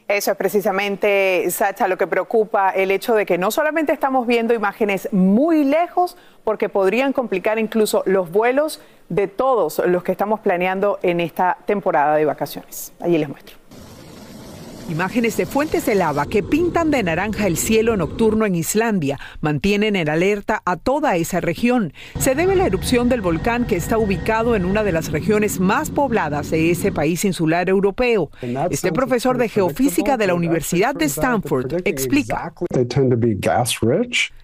Eso 0.08 0.32
es 0.32 0.38
precisamente, 0.38 1.46
Sacha, 1.52 1.88
lo 1.88 1.98
que 1.98 2.08
preocupa, 2.08 2.70
el 2.70 2.92
hecho 2.92 3.14
de 3.14 3.26
que 3.26 3.38
no 3.38 3.52
solamente 3.52 3.92
estamos 3.92 4.26
viendo 4.26 4.54
imágenes 4.54 5.10
muy 5.12 5.66
lejos, 5.66 6.16
porque 6.46 6.70
podrían 6.70 7.12
complicar 7.12 7.60
incluso 7.60 8.04
los 8.06 8.32
vuelos 8.32 8.80
de 9.10 9.28
todos 9.28 9.80
los 9.86 10.04
que 10.04 10.14
estamos 10.14 10.40
planeando 10.40 10.98
en 11.02 11.20
esta 11.20 11.58
temporada 11.66 12.16
de 12.16 12.24
vacaciones. 12.24 12.94
Allí 13.02 13.18
les 13.18 13.28
muestro. 13.28 13.67
Imágenes 14.90 15.36
de 15.36 15.46
fuentes 15.46 15.86
de 15.86 15.96
lava 15.96 16.28
que 16.28 16.42
pintan 16.42 16.92
de 16.92 17.04
naranja 17.04 17.46
el 17.46 17.58
cielo 17.58 17.98
nocturno 17.98 18.46
en 18.46 18.56
Islandia 18.56 19.20
mantienen 19.42 19.98
en 19.98 20.08
alerta 20.08 20.62
a 20.64 20.78
toda 20.78 21.18
esa 21.18 21.42
región. 21.42 21.92
Se 22.20 22.36
debe 22.36 22.54
a 22.54 22.56
la 22.56 22.68
erupción 22.68 23.10
del 23.10 23.20
volcán 23.20 23.68
que 23.68 23.76
está 23.76 23.98
ubicado 23.98 24.56
en 24.56 24.64
una 24.64 24.86
de 24.86 24.94
las 24.94 25.12
regiones 25.12 25.60
más 25.60 25.90
pobladas 25.90 26.52
de 26.52 26.72
ese 26.72 26.94
país 26.94 27.26
insular 27.26 27.68
europeo. 27.68 28.32
Este 28.70 28.94
profesor 28.94 29.38
de 29.38 29.50
geofísica 29.50 30.16
de 30.16 30.28
la 30.28 30.36
Universidad 30.36 30.96
de 30.96 31.06
Stanford 31.06 31.82
explica. 31.84 32.54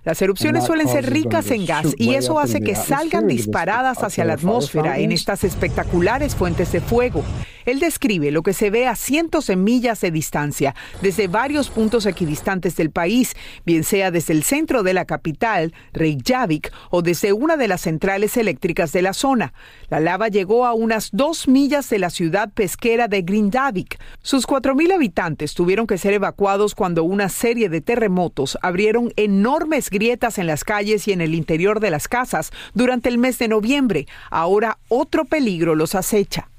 Las 0.03 0.21
erupciones 0.21 0.65
suelen 0.65 0.89
ser 0.89 1.09
ricas 1.09 1.49
en 1.51 1.65
gas 1.65 1.95
y 1.97 2.15
eso 2.15 2.37
hace 2.37 2.59
que 2.59 2.75
salgan 2.75 3.27
disparadas 3.27 4.03
hacia 4.03 4.25
la 4.25 4.33
atmósfera 4.33 4.99
en 4.99 5.13
estas 5.13 5.45
espectaculares 5.45 6.35
fuentes 6.35 6.73
de 6.73 6.81
fuego. 6.81 7.23
Él 7.65 7.79
describe 7.79 8.29
lo 8.31 8.43
que 8.43 8.51
se 8.51 8.69
ve 8.69 8.87
a 8.87 8.95
cientos 8.97 9.47
de 9.47 9.55
millas 9.55 10.01
de 10.01 10.11
distancia 10.11 10.32
desde 11.01 11.27
varios 11.27 11.69
puntos 11.69 12.05
equidistantes 12.07 12.75
del 12.75 12.89
país, 12.89 13.35
bien 13.65 13.83
sea 13.83 14.09
desde 14.09 14.33
el 14.33 14.43
centro 14.43 14.81
de 14.81 14.93
la 14.93 15.05
capital, 15.05 15.73
Reykjavik, 15.93 16.71
o 16.89 17.01
desde 17.03 17.33
una 17.33 17.55
de 17.55 17.67
las 17.67 17.81
centrales 17.81 18.35
eléctricas 18.37 18.91
de 18.91 19.03
la 19.03 19.13
zona. 19.13 19.53
La 19.89 19.99
lava 19.99 20.29
llegó 20.29 20.65
a 20.65 20.73
unas 20.73 21.09
dos 21.11 21.47
millas 21.47 21.89
de 21.89 21.99
la 21.99 22.09
ciudad 22.09 22.51
pesquera 22.51 23.07
de 23.07 23.21
Grindavik. 23.21 23.99
Sus 24.23 24.47
4.000 24.47 24.93
habitantes 24.93 25.53
tuvieron 25.53 25.85
que 25.85 25.99
ser 25.99 26.13
evacuados 26.13 26.73
cuando 26.73 27.03
una 27.03 27.29
serie 27.29 27.69
de 27.69 27.81
terremotos 27.81 28.57
abrieron 28.61 29.13
enormes 29.15 29.89
grietas 29.89 30.39
en 30.39 30.47
las 30.47 30.63
calles 30.63 31.07
y 31.07 31.11
en 31.11 31.21
el 31.21 31.35
interior 31.35 31.79
de 31.79 31.91
las 31.91 32.07
casas 32.07 32.51
durante 32.73 33.09
el 33.09 33.19
mes 33.19 33.37
de 33.37 33.49
noviembre. 33.49 34.07
Ahora 34.31 34.79
otro 34.89 35.25
peligro 35.25 35.75
los 35.75 35.93
acecha. 35.93 36.49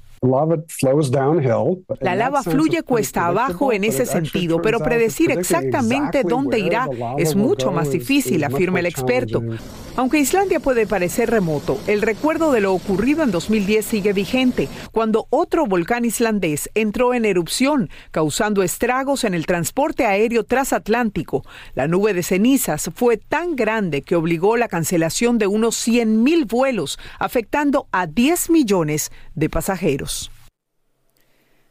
La 2.01 2.15
lava 2.15 2.43
fluye 2.43 2.83
cuesta 2.83 3.27
abajo 3.27 3.71
en 3.71 3.83
ese 3.83 4.05
sentido, 4.05 4.61
pero 4.61 4.79
predecir 4.79 5.31
exactamente 5.31 6.23
dónde 6.23 6.59
irá 6.59 6.87
es 7.17 7.35
mucho 7.35 7.71
más 7.71 7.91
difícil, 7.91 8.43
afirma 8.43 8.79
el 8.79 8.85
experto. 8.85 9.41
Aunque 9.97 10.19
Islandia 10.19 10.59
puede 10.59 10.87
parecer 10.87 11.29
remoto, 11.29 11.79
el 11.87 12.01
recuerdo 12.01 12.51
de 12.51 12.59
lo 12.59 12.73
ocurrido 12.73 13.23
en 13.23 13.31
2010 13.31 13.85
sigue 13.85 14.11
vigente, 14.11 14.67
cuando 14.91 15.27
otro 15.29 15.65
volcán 15.67 16.03
islandés 16.03 16.69
entró 16.75 17.13
en 17.13 17.23
erupción, 17.23 17.89
causando 18.11 18.61
estragos 18.61 19.23
en 19.23 19.33
el 19.33 19.45
transporte 19.45 20.05
aéreo 20.05 20.43
transatlántico. 20.43 21.43
La 21.75 21.87
nube 21.87 22.13
de 22.13 22.23
cenizas 22.23 22.89
fue 22.93 23.15
tan 23.15 23.55
grande 23.55 24.01
que 24.01 24.17
obligó 24.17 24.57
la 24.57 24.67
cancelación 24.67 25.37
de 25.37 25.47
unos 25.47 25.87
100.000 25.87 26.45
vuelos, 26.45 26.99
afectando 27.17 27.87
a 27.93 28.05
10 28.05 28.49
millones 28.49 29.13
de 29.33 29.49
pasajeros. 29.49 30.14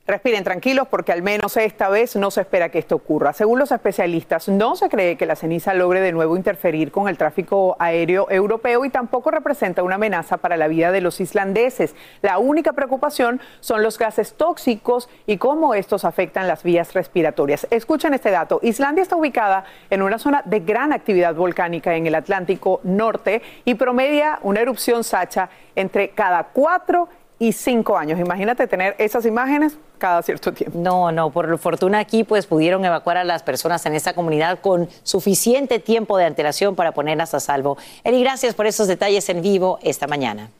Respiren 0.07 0.45
tranquilos 0.45 0.87
porque 0.89 1.13
al 1.13 1.23
menos 1.23 1.57
esta 1.57 1.89
vez 1.89 2.15
no 2.15 2.31
se 2.31 2.43
espera 2.43 2.69
que 2.69 2.79
esto 2.79 2.95
ocurra. 2.95 3.33
Según 3.33 3.59
los 3.59 3.73
especialistas, 3.73 4.51
no 4.51 4.77
se 4.77 4.91
cree 4.91 5.17
que 5.17 5.25
la 5.25 5.35
ceniza 5.35 5.73
logre 5.73 6.03
de 6.03 6.13
nuevo 6.13 6.37
interferir 6.37 6.93
con 6.93 7.09
el 7.09 7.17
tráfico 7.17 7.75
aéreo 7.79 8.27
europeo 8.31 8.85
y 8.85 8.91
tampoco 8.91 9.31
representa 9.31 9.83
una 9.83 9.95
amenaza 9.95 10.37
para 10.37 10.59
la 10.59 10.69
vida 10.69 10.93
de 10.93 11.01
los 11.01 11.23
islandeses. 11.23 11.95
La 12.21 12.37
única 12.37 12.75
preocupación 12.75 13.41
son 13.61 13.83
los 13.83 13.99
gases 13.99 14.35
tóxicos 14.35 15.09
y 15.27 15.39
cómo 15.39 15.73
estos 15.73 16.05
afectan 16.05 16.49
las 16.49 16.65
vías 16.65 16.93
respiratorias. 16.93 17.67
Escuchen 17.71 18.13
este 18.13 18.31
dato. 18.31 18.61
Islandia 18.63 19.01
está 19.01 19.17
ubicada 19.17 19.65
en 19.89 20.03
una 20.03 20.19
zona 20.19 20.43
de 20.45 20.61
gran 20.61 20.93
actividad 20.93 21.35
volcánica 21.35 21.97
en 21.97 22.07
el 22.07 22.15
Atlántico 22.15 22.83
Norte 22.83 23.41
y 23.65 23.73
promedia 23.77 24.39
una 24.43 24.61
erupción 24.61 25.03
Sacha 25.03 25.49
entre 25.75 26.11
cada 26.11 26.45
cuatro 26.53 27.09
y 27.09 27.24
cinco 27.53 27.97
años. 27.97 28.19
Imagínate 28.19 28.67
tener 28.67 28.95
esas 28.99 29.27
imágenes 29.27 29.77
cada 29.99 30.23
cierto 30.23 30.53
tiempo. 30.53 30.79
No, 30.79 31.13
no, 31.13 31.31
por 31.31 31.59
fortuna 31.59 31.99
aquí 31.99 32.25
pues 32.25 32.47
pudieron 32.47 32.85
evacuar 32.85 33.17
a 33.17 33.25
las 33.25 33.43
personas 33.43 33.85
en 33.87 33.95
esta 33.95 34.15
comunidad 34.15 34.61
con 34.61 34.89
suficiente 35.03 35.79
tiempo 35.79 36.17
de 36.17 36.25
antelación 36.25 36.75
para 36.75 36.93
ponerlas 36.93 37.35
a 37.35 37.41
salvo. 37.41 37.77
Eli, 38.03 38.23
gracias 38.23 38.55
por 38.55 38.67
esos 38.67 38.89
detalles 38.89 39.29
en 39.29 39.43
vivo 39.43 39.79
esta 39.83 40.07
mañana. 40.07 40.51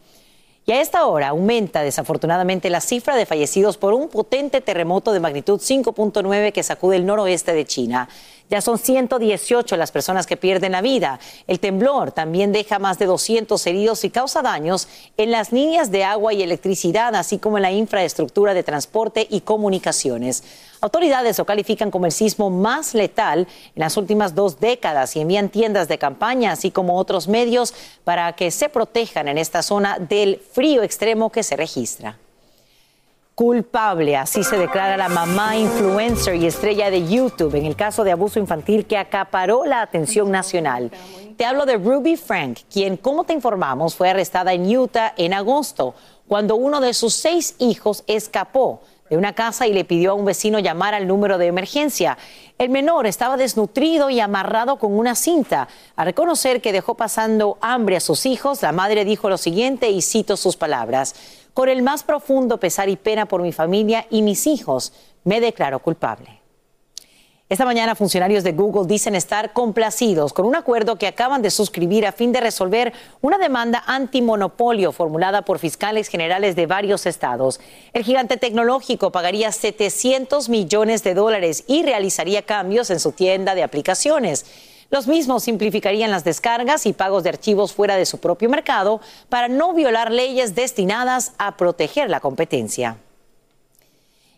Y 0.67 0.73
a 0.73 0.81
esta 0.81 1.07
hora 1.07 1.29
aumenta 1.29 1.83
desafortunadamente 1.83 2.71
la 2.71 2.81
cifra 2.81 3.17
de 3.17 3.27
fallecidos 3.27 3.77
por 3.77 3.93
un 3.93 4.09
potente 4.09 4.63
terremoto 4.63 5.13
de 5.13 5.21
magnitud 5.21 5.61
5.9 5.61 6.53
que 6.53 6.63
sacude 6.63 6.97
el 6.97 7.05
noroeste 7.05 7.53
de 7.53 7.67
China. 7.67 8.09
Ya 8.51 8.61
son 8.61 8.79
118 8.79 9.77
las 9.77 9.91
personas 9.91 10.27
que 10.27 10.37
pierden 10.37 10.73
la 10.73 10.83
vida. 10.83 11.19
El 11.47 11.61
temblor 11.61 12.13
también 12.13 12.53
deja 12.53 12.79
más 12.79 12.99
de 12.99 13.07
200 13.07 13.67
heridos 13.67 14.05
y 14.05 14.11
causa 14.11 14.43
daños 14.43 14.87
en 15.17 15.31
las 15.31 15.51
líneas 15.51 15.91
de 15.91 16.05
agua 16.05 16.35
y 16.35 16.43
electricidad, 16.43 17.15
así 17.15 17.39
como 17.39 17.57
en 17.57 17.63
la 17.63 17.73
infraestructura 17.73 18.53
de 18.53 18.63
transporte 18.63 19.27
y 19.31 19.41
comunicaciones. 19.41 20.45
Autoridades 20.83 21.39
lo 21.39 21.47
califican 21.47 21.91
como 21.91 22.05
el 22.05 22.13
sismo 22.13 22.51
más 22.51 22.93
letal 22.93 23.41
en 23.75 23.81
las 23.81 23.97
últimas 23.97 24.35
dos 24.35 24.61
décadas 24.61 25.17
y 25.17 25.21
envían 25.21 25.49
tiendas 25.49 25.89
de 25.89 25.97
campaña, 25.97 26.53
así 26.53 26.71
como 26.71 26.99
otros 26.99 27.29
medios, 27.29 27.73
para 28.05 28.35
que 28.35 28.51
se 28.51 28.69
protejan 28.69 29.29
en 29.29 29.39
esta 29.39 29.63
zona 29.63 29.99
del 29.99 30.39
frío 30.53 30.83
extremo 30.83 31.33
que 31.33 31.43
se 31.43 31.57
registra 31.57 32.19
culpable. 33.35 34.17
Así 34.17 34.45
se 34.45 34.57
declara 34.57 34.97
la 34.97 35.09
mamá 35.09 35.57
influencer 35.57 36.37
y 36.37 36.47
estrella 36.47 36.91
de 36.91 37.07
YouTube 37.07 37.55
en 37.57 37.67
el 37.67 37.77
caso 37.77 38.05
de 38.05 38.13
abuso 38.13 38.39
infantil 38.39 38.87
que 38.87 38.97
acaparó 38.97 39.65
la 39.65 39.83
atención 39.83 40.31
nacional. 40.31 40.91
Te 41.37 41.45
hablo 41.45 41.67
de 41.67 41.77
Ruby 41.77 42.17
Frank, 42.17 42.61
quien, 42.73 42.97
como 42.97 43.25
te 43.25 43.33
informamos, 43.33 43.97
fue 43.97 44.11
arrestada 44.11 44.53
en 44.53 44.77
Utah 44.77 45.15
en 45.17 45.35
agosto, 45.35 45.95
cuando 46.29 46.57
uno 46.57 46.81
de 46.81 46.95
sus 46.95 47.15
seis 47.15 47.57
hijos 47.59 48.05
escapó 48.07 48.83
de 49.11 49.17
una 49.19 49.35
casa 49.35 49.67
y 49.67 49.73
le 49.73 49.85
pidió 49.85 50.13
a 50.13 50.15
un 50.15 50.25
vecino 50.25 50.59
llamar 50.59 50.95
al 50.95 51.07
número 51.07 51.37
de 51.37 51.47
emergencia. 51.47 52.17
El 52.57 52.71
menor 52.71 53.07
estaba 53.07 53.37
desnutrido 53.37 54.09
y 54.11 54.21
amarrado 54.21 54.79
con 54.79 54.97
una 54.97 55.15
cinta. 55.15 55.69
A 55.97 56.05
reconocer 56.05 56.63
que 56.63 56.73
dejó 56.73 56.95
pasando 56.95 57.59
hambre 57.61 57.97
a 57.97 58.01
sus 58.01 58.25
hijos, 58.27 58.63
la 58.63 58.73
madre 58.73 59.05
dijo 59.05 59.29
lo 59.29 59.37
siguiente 59.37 59.91
y 59.91 60.01
cito 60.01 60.37
sus 60.37 60.57
palabras. 60.57 61.15
Con 61.55 61.69
el 61.69 61.83
más 61.83 62.03
profundo 62.03 62.59
pesar 62.59 62.89
y 62.89 62.97
pena 62.97 63.27
por 63.27 63.41
mi 63.41 63.53
familia 63.53 64.07
y 64.11 64.23
mis 64.23 64.49
hijos, 64.49 64.93
me 65.23 65.41
declaro 65.41 65.79
culpable. 65.79 66.41
Esta 67.49 67.65
mañana 67.65 67.95
funcionarios 67.95 68.43
de 68.43 68.53
Google 68.53 68.89
dicen 68.89 69.15
estar 69.15 69.53
complacidos 69.53 70.33
con 70.33 70.47
un 70.47 70.57
acuerdo 70.57 70.97
que 70.97 71.07
acaban 71.07 71.43
de 71.43 71.53
suscribir 71.53 72.07
a 72.07 72.13
fin 72.13 72.33
de 72.33 72.41
resolver 72.41 72.93
una 73.21 73.39
demanda 73.39 73.85
antimonopolio 73.87 74.91
formulada 74.91 75.43
por 75.43 75.61
fiscales 75.61 76.09
generales 76.09 76.57
de 76.57 76.67
varios 76.67 77.07
estados. 77.07 77.61
El 77.93 78.03
gigante 78.03 78.37
tecnológico 78.37 79.13
pagaría 79.13 79.53
700 79.53 80.49
millones 80.49 81.05
de 81.05 81.15
dólares 81.15 81.63
y 81.69 81.85
realizaría 81.85 82.43
cambios 82.43 82.91
en 82.91 82.99
su 82.99 83.13
tienda 83.13 83.55
de 83.55 83.63
aplicaciones. 83.63 84.47
Los 84.95 85.09
mismos 85.09 85.43
simplificarían 85.43 86.13
las 86.13 86.23
descargas 86.23 86.87
y 86.87 86.93
pagos 86.93 87.25
de 87.25 87.31
archivos 87.31 87.73
fuera 87.73 87.97
de 87.97 88.07
su 88.07 88.19
propio 88.19 88.49
mercado 88.49 89.01
para 89.29 89.49
no 89.49 89.73
violar 89.73 90.13
leyes 90.13 90.55
destinadas 90.55 91.33
a 91.37 91.57
proteger 91.57 92.09
la 92.09 92.21
competencia. 92.21 92.97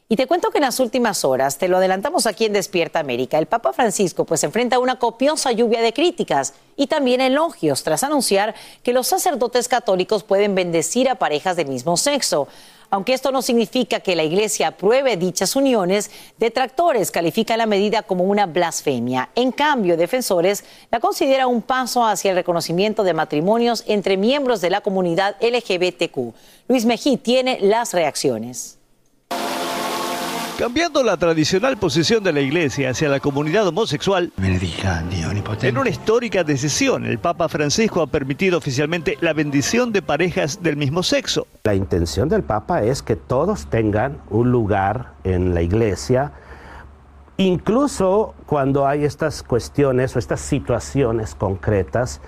Y 0.09 0.17
te 0.17 0.27
cuento 0.27 0.49
que 0.49 0.57
en 0.57 0.63
las 0.63 0.81
últimas 0.81 1.27
horas, 1.27 1.59
te 1.59 1.69
lo 1.69 1.77
adelantamos 1.77 2.25
aquí 2.25 2.47
en 2.47 2.55
Despierta 2.55 3.01
América, 3.01 3.37
el 3.37 3.45
Papa 3.45 3.75
Francisco 3.75 4.25
pues 4.25 4.45
enfrenta 4.45 4.79
una 4.79 4.99
copiosa 4.99 5.53
lluvia 5.53 5.83
de 5.83 5.93
críticas 5.93 6.55
y 6.75 6.87
también 6.87 7.21
elogios 7.21 7.83
tras 7.83 8.03
anunciar 8.03 8.55
que 8.83 8.95
los 8.95 9.09
sacerdotes 9.09 9.69
católicos 9.69 10.25
pueden 10.25 10.55
bendecir 10.55 11.11
a 11.11 11.17
parejas 11.17 11.57
del 11.57 11.69
mismo 11.69 11.99
sexo. 11.99 12.49
Aunque 12.97 13.13
esto 13.13 13.31
no 13.31 13.43
significa 13.43 14.01
que 14.01 14.17
la 14.17 14.25
Iglesia 14.25 14.69
apruebe 14.69 15.19
dichas 15.19 15.55
uniones, 15.55 16.11
detractores 16.39 17.11
califican 17.11 17.59
la 17.59 17.67
medida 17.67 18.03
como 18.03 18.25
una 18.25 18.47
blasfemia. 18.47 19.29
En 19.35 19.53
cambio, 19.53 19.99
defensores 19.99 20.65
la 20.91 20.99
consideran 20.99 21.49
un 21.49 21.61
paso 21.61 22.07
hacia 22.07 22.31
el 22.31 22.39
reconocimiento 22.39 23.05
de 23.05 23.13
matrimonios 23.13 23.85
entre 23.87 24.17
miembros 24.17 24.63
de 24.63 24.71
la 24.71 24.81
comunidad 24.81 25.37
LGBTQ. 25.43 26.35
Luis 26.69 26.87
Mejí 26.87 27.19
tiene 27.19 27.59
las 27.61 27.93
reacciones. 27.93 28.79
Cambiando 30.59 31.03
la 31.03 31.19
tradicional 31.19 31.77
posición 31.77 32.25
de 32.25 32.33
la 32.33 32.41
Iglesia 32.41 32.89
hacia 32.89 33.11
la 33.11 33.21
comunidad 33.21 33.67
homosexual, 33.67 34.33
en 35.61 35.79
una 35.79 35.91
histórica 35.91 36.45
decisión, 36.45 37.05
el 37.05 37.19
Papa 37.19 37.51
Francisco 37.51 38.01
ha 38.01 38.07
permitido 38.07 38.57
oficialmente 38.57 39.19
la 39.21 39.35
bendición 39.35 39.93
de 39.93 40.01
parejas 40.01 40.63
del 40.63 40.79
mismo 40.79 41.03
sexo. 41.03 41.47
La 41.65 41.75
intención 41.75 42.31
del 42.31 42.43
Papa 42.43 42.83
es 42.83 43.03
que 43.03 43.17
todos 43.17 43.67
tengan 43.67 44.17
un 44.31 44.51
lugar 44.51 45.13
en 45.25 45.53
la 45.53 45.61
Iglesia, 45.61 46.33
incluso 47.37 48.35
cuando 48.47 48.87
hay 48.87 49.05
estas 49.05 49.43
cuestiones 49.43 50.17
o 50.17 50.19
estas 50.19 50.41
situaciones 50.41 51.35
concretas 51.35 52.23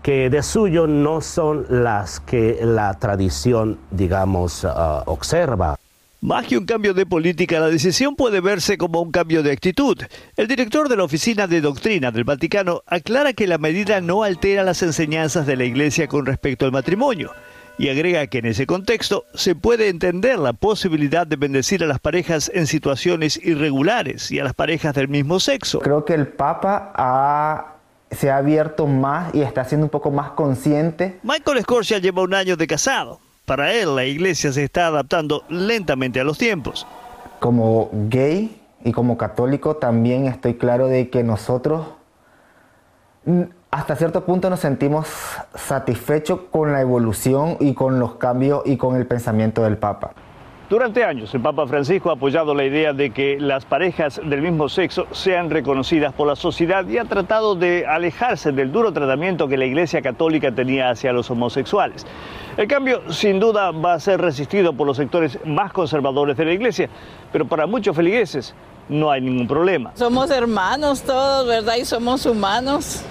que 0.00 0.30
de 0.30 0.44
suyo 0.44 0.86
no 0.86 1.20
son 1.20 1.66
las 1.68 2.20
que 2.20 2.60
la 2.62 2.94
tradición, 3.00 3.80
digamos, 3.90 4.64
ah, 4.64 5.02
observa. 5.06 5.76
Más 6.24 6.46
que 6.46 6.56
un 6.56 6.64
cambio 6.64 6.94
de 6.94 7.04
política, 7.04 7.60
la 7.60 7.68
decisión 7.68 8.16
puede 8.16 8.40
verse 8.40 8.78
como 8.78 9.02
un 9.02 9.10
cambio 9.10 9.42
de 9.42 9.52
actitud. 9.52 9.98
El 10.38 10.48
director 10.48 10.88
de 10.88 10.96
la 10.96 11.04
Oficina 11.04 11.46
de 11.46 11.60
Doctrina 11.60 12.10
del 12.12 12.24
Vaticano 12.24 12.80
aclara 12.86 13.34
que 13.34 13.46
la 13.46 13.58
medida 13.58 14.00
no 14.00 14.22
altera 14.22 14.62
las 14.64 14.82
enseñanzas 14.82 15.44
de 15.44 15.56
la 15.56 15.64
Iglesia 15.64 16.08
con 16.08 16.24
respecto 16.24 16.64
al 16.64 16.72
matrimonio 16.72 17.30
y 17.76 17.90
agrega 17.90 18.26
que 18.28 18.38
en 18.38 18.46
ese 18.46 18.66
contexto 18.66 19.26
se 19.34 19.54
puede 19.54 19.90
entender 19.90 20.38
la 20.38 20.54
posibilidad 20.54 21.26
de 21.26 21.36
bendecir 21.36 21.84
a 21.84 21.86
las 21.86 22.00
parejas 22.00 22.50
en 22.54 22.66
situaciones 22.66 23.38
irregulares 23.44 24.30
y 24.30 24.38
a 24.38 24.44
las 24.44 24.54
parejas 24.54 24.94
del 24.94 25.08
mismo 25.08 25.40
sexo. 25.40 25.80
Creo 25.80 26.06
que 26.06 26.14
el 26.14 26.28
Papa 26.28 27.74
se 28.10 28.30
ha 28.30 28.38
abierto 28.38 28.86
más 28.86 29.34
y 29.34 29.42
está 29.42 29.66
siendo 29.66 29.84
un 29.84 29.90
poco 29.90 30.10
más 30.10 30.30
consciente. 30.30 31.18
Michael 31.22 31.60
Scorsia 31.60 31.98
lleva 31.98 32.22
un 32.22 32.32
año 32.32 32.56
de 32.56 32.66
casado 32.66 33.20
para 33.44 33.72
él, 33.72 33.94
la 33.94 34.04
iglesia 34.04 34.52
se 34.52 34.64
está 34.64 34.86
adaptando 34.86 35.44
lentamente 35.48 36.20
a 36.20 36.24
los 36.24 36.38
tiempos. 36.38 36.86
Como 37.40 37.90
gay 37.92 38.60
y 38.84 38.92
como 38.92 39.16
católico 39.16 39.76
también 39.76 40.26
estoy 40.26 40.54
claro 40.54 40.88
de 40.88 41.10
que 41.10 41.22
nosotros 41.22 41.86
mm, 43.24 43.42
hasta 43.70 43.96
cierto 43.96 44.24
punto 44.24 44.48
nos 44.50 44.60
sentimos 44.60 45.08
satisfechos 45.54 46.40
con 46.50 46.72
la 46.72 46.80
evolución 46.80 47.56
y 47.58 47.74
con 47.74 47.98
los 47.98 48.14
cambios 48.14 48.62
y 48.64 48.76
con 48.76 48.96
el 48.96 49.06
pensamiento 49.06 49.62
del 49.62 49.78
Papa. 49.78 50.12
Durante 50.70 51.04
años, 51.04 51.34
el 51.34 51.42
Papa 51.42 51.66
Francisco 51.66 52.08
ha 52.08 52.14
apoyado 52.14 52.54
la 52.54 52.64
idea 52.64 52.92
de 52.92 53.10
que 53.10 53.38
las 53.38 53.66
parejas 53.66 54.20
del 54.24 54.40
mismo 54.40 54.68
sexo 54.68 55.06
sean 55.10 55.50
reconocidas 55.50 56.14
por 56.14 56.26
la 56.26 56.36
sociedad 56.36 56.86
y 56.88 56.96
ha 56.96 57.04
tratado 57.04 57.54
de 57.54 57.84
alejarse 57.86 58.50
del 58.50 58.72
duro 58.72 58.92
tratamiento 58.92 59.46
que 59.46 59.58
la 59.58 59.66
Iglesia 59.66 60.00
Católica 60.00 60.52
tenía 60.52 60.88
hacia 60.88 61.12
los 61.12 61.30
homosexuales. 61.30 62.06
El 62.56 62.68
cambio, 62.68 63.12
sin 63.12 63.40
duda, 63.40 63.72
va 63.72 63.94
a 63.94 64.00
ser 64.00 64.20
resistido 64.20 64.72
por 64.72 64.86
los 64.86 64.96
sectores 64.96 65.38
más 65.44 65.72
conservadores 65.72 66.36
de 66.36 66.44
la 66.44 66.52
Iglesia, 66.52 66.88
pero 67.32 67.46
para 67.46 67.66
muchos 67.66 67.96
feligreses 67.96 68.54
no 68.88 69.10
hay 69.10 69.20
ningún 69.22 69.48
problema. 69.48 69.90
Somos 69.96 70.30
hermanos 70.30 71.02
todos, 71.02 71.48
¿verdad? 71.48 71.74
Y 71.80 71.84
somos 71.84 72.24
humanos 72.26 73.02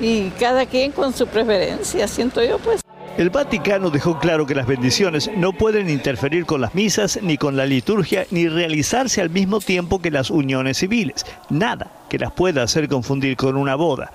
y 0.00 0.28
cada 0.38 0.66
quien 0.66 0.92
con 0.92 1.12
su 1.12 1.26
preferencia, 1.26 2.06
siento 2.06 2.44
yo, 2.44 2.58
pues. 2.58 2.82
El 3.18 3.30
Vaticano 3.30 3.90
dejó 3.90 4.18
claro 4.18 4.46
que 4.46 4.54
las 4.54 4.66
bendiciones 4.66 5.30
no 5.36 5.52
pueden 5.52 5.88
interferir 5.88 6.44
con 6.44 6.60
las 6.60 6.74
misas, 6.74 7.18
ni 7.22 7.38
con 7.38 7.56
la 7.56 7.64
liturgia, 7.64 8.26
ni 8.30 8.46
realizarse 8.46 9.20
al 9.22 9.30
mismo 9.30 9.58
tiempo 9.60 10.00
que 10.00 10.10
las 10.10 10.30
uniones 10.30 10.76
civiles. 10.78 11.24
Nada 11.48 11.90
que 12.10 12.18
las 12.18 12.30
pueda 12.32 12.62
hacer 12.62 12.88
confundir 12.88 13.36
con 13.36 13.56
una 13.56 13.74
boda. 13.74 14.12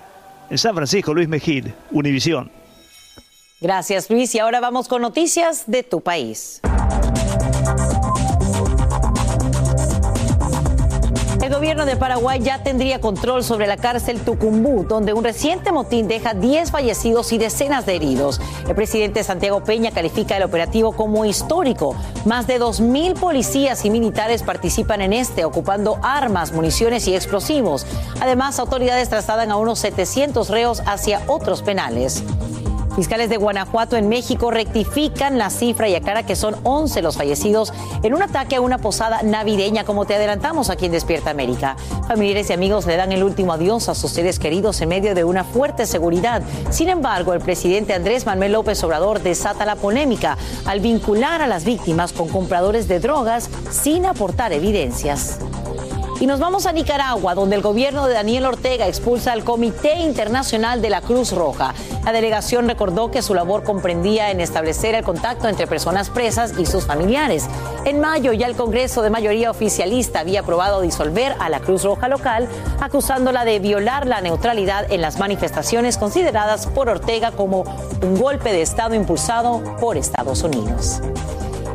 En 0.49 0.57
San 0.57 0.75
Francisco, 0.75 1.13
Luis 1.13 1.27
Mejid, 1.27 1.69
Univisión. 1.91 2.60
Gracias, 3.61 4.09
Luis. 4.09 4.35
Y 4.35 4.39
ahora 4.39 4.59
vamos 4.59 4.87
con 4.87 5.01
noticias 5.01 5.63
de 5.67 5.83
tu 5.83 6.01
país. 6.01 6.61
gobierno 11.61 11.85
de 11.85 11.95
Paraguay 11.95 12.39
ya 12.39 12.63
tendría 12.63 12.99
control 12.99 13.43
sobre 13.43 13.67
la 13.67 13.77
cárcel 13.77 14.19
Tucumbú, 14.21 14.83
donde 14.83 15.13
un 15.13 15.23
reciente 15.23 15.71
motín 15.71 16.07
deja 16.07 16.33
10 16.33 16.71
fallecidos 16.71 17.31
y 17.33 17.37
decenas 17.37 17.85
de 17.85 17.97
heridos. 17.97 18.41
El 18.67 18.73
presidente 18.73 19.23
Santiago 19.23 19.63
Peña 19.63 19.91
califica 19.91 20.37
el 20.37 20.43
operativo 20.43 20.93
como 20.93 21.23
histórico. 21.23 21.95
Más 22.25 22.47
de 22.47 22.59
2.000 22.59 23.13
policías 23.13 23.85
y 23.85 23.91
militares 23.91 24.41
participan 24.41 25.01
en 25.01 25.13
este, 25.13 25.45
ocupando 25.45 25.99
armas, 26.01 26.51
municiones 26.51 27.07
y 27.07 27.13
explosivos. 27.13 27.85
Además, 28.19 28.57
autoridades 28.57 29.09
trasladan 29.09 29.51
a 29.51 29.57
unos 29.57 29.77
700 29.77 30.49
reos 30.49 30.81
hacia 30.87 31.21
otros 31.27 31.61
penales. 31.61 32.23
Fiscales 32.95 33.29
de 33.29 33.37
Guanajuato 33.37 33.95
en 33.95 34.09
México 34.09 34.51
rectifican 34.51 35.37
la 35.37 35.49
cifra 35.49 35.87
y 35.87 35.95
aclara 35.95 36.25
que 36.25 36.35
son 36.35 36.55
11 36.63 37.01
los 37.01 37.15
fallecidos 37.15 37.73
en 38.03 38.13
un 38.13 38.21
ataque 38.21 38.57
a 38.57 38.61
una 38.61 38.79
posada 38.79 39.21
navideña, 39.23 39.85
como 39.85 40.05
te 40.05 40.15
adelantamos 40.15 40.69
aquí 40.69 40.87
en 40.87 40.91
Despierta 40.91 41.29
América. 41.29 41.77
Familiares 42.07 42.49
y 42.49 42.53
amigos 42.53 42.85
le 42.85 42.97
dan 42.97 43.11
el 43.11 43.23
último 43.23 43.53
adiós 43.53 43.87
a 43.87 43.95
sus 43.95 44.11
seres 44.11 44.39
queridos 44.39 44.81
en 44.81 44.89
medio 44.89 45.15
de 45.15 45.23
una 45.23 45.43
fuerte 45.43 45.85
seguridad. 45.85 46.41
Sin 46.69 46.89
embargo, 46.89 47.33
el 47.33 47.39
presidente 47.39 47.93
Andrés 47.93 48.25
Manuel 48.25 48.51
López 48.51 48.83
Obrador 48.83 49.21
desata 49.21 49.65
la 49.65 49.75
polémica 49.75 50.37
al 50.65 50.81
vincular 50.81 51.41
a 51.41 51.47
las 51.47 51.63
víctimas 51.63 52.11
con 52.11 52.27
compradores 52.27 52.87
de 52.87 52.99
drogas 52.99 53.49
sin 53.71 54.05
aportar 54.05 54.51
evidencias. 54.51 55.39
Y 56.21 56.27
nos 56.27 56.39
vamos 56.39 56.67
a 56.67 56.71
Nicaragua, 56.71 57.33
donde 57.33 57.55
el 57.55 57.63
gobierno 57.63 58.05
de 58.05 58.13
Daniel 58.13 58.45
Ortega 58.45 58.87
expulsa 58.87 59.31
al 59.31 59.43
Comité 59.43 60.01
Internacional 60.01 60.79
de 60.79 60.91
la 60.91 61.01
Cruz 61.01 61.31
Roja. 61.31 61.73
La 62.05 62.11
delegación 62.11 62.67
recordó 62.67 63.09
que 63.09 63.23
su 63.23 63.33
labor 63.33 63.63
comprendía 63.63 64.29
en 64.29 64.39
establecer 64.39 64.93
el 64.93 65.03
contacto 65.03 65.47
entre 65.47 65.65
personas 65.65 66.11
presas 66.11 66.53
y 66.59 66.67
sus 66.67 66.85
familiares. 66.85 67.47
En 67.85 67.99
mayo 67.99 68.33
ya 68.33 68.45
el 68.45 68.55
Congreso 68.55 69.01
de 69.01 69.09
mayoría 69.09 69.49
oficialista 69.49 70.19
había 70.19 70.41
aprobado 70.41 70.81
disolver 70.81 71.35
a 71.39 71.49
la 71.49 71.59
Cruz 71.59 71.83
Roja 71.85 72.07
local, 72.07 72.47
acusándola 72.79 73.43
de 73.43 73.57
violar 73.57 74.05
la 74.05 74.21
neutralidad 74.21 74.91
en 74.91 75.01
las 75.01 75.17
manifestaciones 75.17 75.97
consideradas 75.97 76.67
por 76.67 76.87
Ortega 76.87 77.31
como 77.31 77.63
un 78.03 78.19
golpe 78.21 78.53
de 78.53 78.61
Estado 78.61 78.93
impulsado 78.93 79.63
por 79.79 79.97
Estados 79.97 80.43
Unidos. 80.43 81.01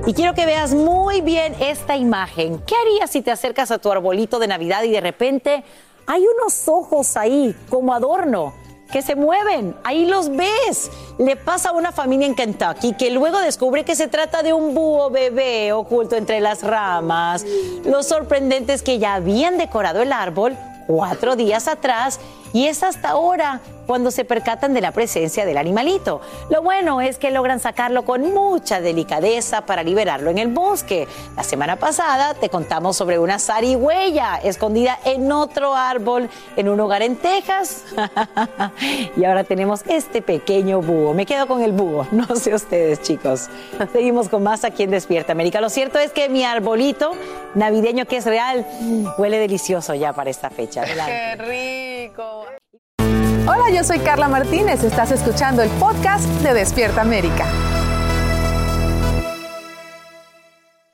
Y 0.06 0.14
quiero 0.14 0.34
que 0.34 0.46
veas 0.46 0.72
muy 0.72 1.20
bien 1.20 1.56
esta 1.58 1.96
imagen. 1.96 2.60
¿Qué 2.60 2.76
harías 2.76 3.10
si 3.10 3.22
te 3.22 3.32
acercas 3.32 3.72
a 3.72 3.78
tu 3.78 3.90
arbolito 3.90 4.38
de 4.38 4.46
Navidad 4.46 4.84
y 4.84 4.90
de 4.90 5.00
repente 5.00 5.64
hay 6.06 6.24
unos 6.24 6.68
ojos 6.68 7.16
ahí 7.16 7.56
como 7.68 7.92
adorno? 7.92 8.54
que 8.92 9.02
se 9.02 9.16
mueven, 9.16 9.74
ahí 9.82 10.06
los 10.06 10.28
ves. 10.28 10.92
Le 11.18 11.34
pasa 11.34 11.70
a 11.70 11.72
una 11.72 11.90
familia 11.90 12.24
en 12.24 12.36
Kentucky 12.36 12.92
que 12.92 13.10
luego 13.10 13.40
descubre 13.40 13.84
que 13.84 13.96
se 13.96 14.06
trata 14.06 14.44
de 14.44 14.52
un 14.52 14.74
búho 14.76 15.10
bebé 15.10 15.72
oculto 15.72 16.14
entre 16.14 16.38
las 16.38 16.62
ramas. 16.62 17.44
Lo 17.84 18.04
sorprendente 18.04 18.74
es 18.74 18.84
que 18.84 19.00
ya 19.00 19.14
habían 19.14 19.58
decorado 19.58 20.02
el 20.02 20.12
árbol 20.12 20.56
cuatro 20.86 21.34
días 21.34 21.66
atrás 21.66 22.20
y 22.56 22.68
es 22.68 22.82
hasta 22.82 23.10
ahora 23.10 23.60
cuando 23.86 24.10
se 24.10 24.24
percatan 24.24 24.72
de 24.72 24.80
la 24.80 24.90
presencia 24.90 25.44
del 25.44 25.58
animalito. 25.58 26.22
Lo 26.48 26.62
bueno 26.62 27.02
es 27.02 27.18
que 27.18 27.30
logran 27.30 27.60
sacarlo 27.60 28.06
con 28.06 28.32
mucha 28.32 28.80
delicadeza 28.80 29.66
para 29.66 29.82
liberarlo 29.82 30.30
en 30.30 30.38
el 30.38 30.48
bosque. 30.48 31.06
La 31.36 31.42
semana 31.42 31.76
pasada 31.76 32.32
te 32.32 32.48
contamos 32.48 32.96
sobre 32.96 33.18
una 33.18 33.38
zarigüeya 33.38 34.36
escondida 34.42 34.98
en 35.04 35.30
otro 35.30 35.74
árbol 35.74 36.30
en 36.56 36.70
un 36.70 36.80
hogar 36.80 37.02
en 37.02 37.16
Texas. 37.16 37.84
y 39.18 39.24
ahora 39.26 39.44
tenemos 39.44 39.82
este 39.86 40.22
pequeño 40.22 40.80
búho. 40.80 41.12
Me 41.12 41.26
quedo 41.26 41.46
con 41.46 41.60
el 41.60 41.72
búho, 41.72 42.08
no 42.10 42.36
sé 42.36 42.54
ustedes 42.54 43.02
chicos. 43.02 43.50
Seguimos 43.92 44.30
con 44.30 44.42
más 44.42 44.64
aquí 44.64 44.84
en 44.84 44.92
Despierta 44.92 45.32
América. 45.32 45.60
Lo 45.60 45.68
cierto 45.68 45.98
es 45.98 46.10
que 46.10 46.30
mi 46.30 46.42
arbolito 46.42 47.12
navideño 47.54 48.06
que 48.06 48.16
es 48.16 48.24
real 48.24 48.66
huele 49.18 49.38
delicioso 49.38 49.92
ya 49.92 50.14
para 50.14 50.30
esta 50.30 50.48
fecha. 50.48 50.84
¡Qué 50.86 51.36
rico! 51.36 51.85
Hola, 52.14 53.70
yo 53.74 53.82
soy 53.82 53.98
Carla 53.98 54.28
Martínez. 54.28 54.84
Estás 54.84 55.10
escuchando 55.10 55.62
el 55.62 55.70
podcast 55.70 56.26
de 56.42 56.54
Despierta 56.54 57.00
América. 57.00 57.46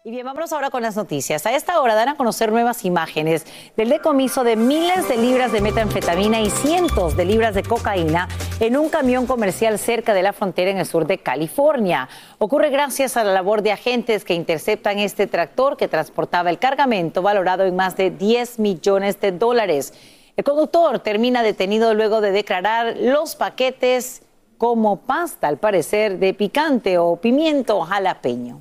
Y 0.04 0.10
bien, 0.10 0.24
vámonos 0.24 0.52
ahora 0.52 0.70
con 0.70 0.82
las 0.82 0.96
noticias. 0.96 1.44
A 1.46 1.54
esta 1.54 1.80
hora 1.80 1.94
dan 1.94 2.08
a 2.08 2.16
conocer 2.16 2.50
nuevas 2.50 2.84
imágenes 2.84 3.46
del 3.76 3.90
decomiso 3.90 4.42
de 4.42 4.56
miles 4.56 5.08
de 5.08 5.16
libras 5.16 5.52
de 5.52 5.60
metanfetamina 5.60 6.40
y 6.40 6.50
cientos 6.50 7.16
de 7.16 7.24
libras 7.24 7.54
de 7.54 7.62
cocaína 7.62 8.28
en 8.58 8.76
un 8.76 8.88
camión 8.88 9.26
comercial 9.26 9.78
cerca 9.78 10.14
de 10.14 10.22
la 10.22 10.32
frontera 10.32 10.70
en 10.70 10.78
el 10.78 10.86
sur 10.86 11.06
de 11.06 11.18
California. 11.18 12.08
Ocurre 12.38 12.70
gracias 12.70 13.16
a 13.16 13.22
la 13.22 13.32
labor 13.32 13.62
de 13.62 13.72
agentes 13.72 14.24
que 14.24 14.34
interceptan 14.34 14.98
este 14.98 15.26
tractor 15.26 15.76
que 15.76 15.88
transportaba 15.88 16.50
el 16.50 16.58
cargamento 16.58 17.22
valorado 17.22 17.64
en 17.64 17.76
más 17.76 17.96
de 17.96 18.10
10 18.10 18.58
millones 18.58 19.20
de 19.20 19.32
dólares. 19.32 19.92
El 20.36 20.44
conductor 20.44 20.98
termina 21.00 21.42
detenido 21.42 21.92
luego 21.92 22.20
de 22.20 22.32
declarar 22.32 22.96
los 22.98 23.36
paquetes 23.36 24.22
como 24.56 24.96
pasta, 24.96 25.48
al 25.48 25.58
parecer, 25.58 26.18
de 26.18 26.32
picante 26.32 26.96
o 26.96 27.16
pimiento 27.16 27.80
jalapeño. 27.82 28.60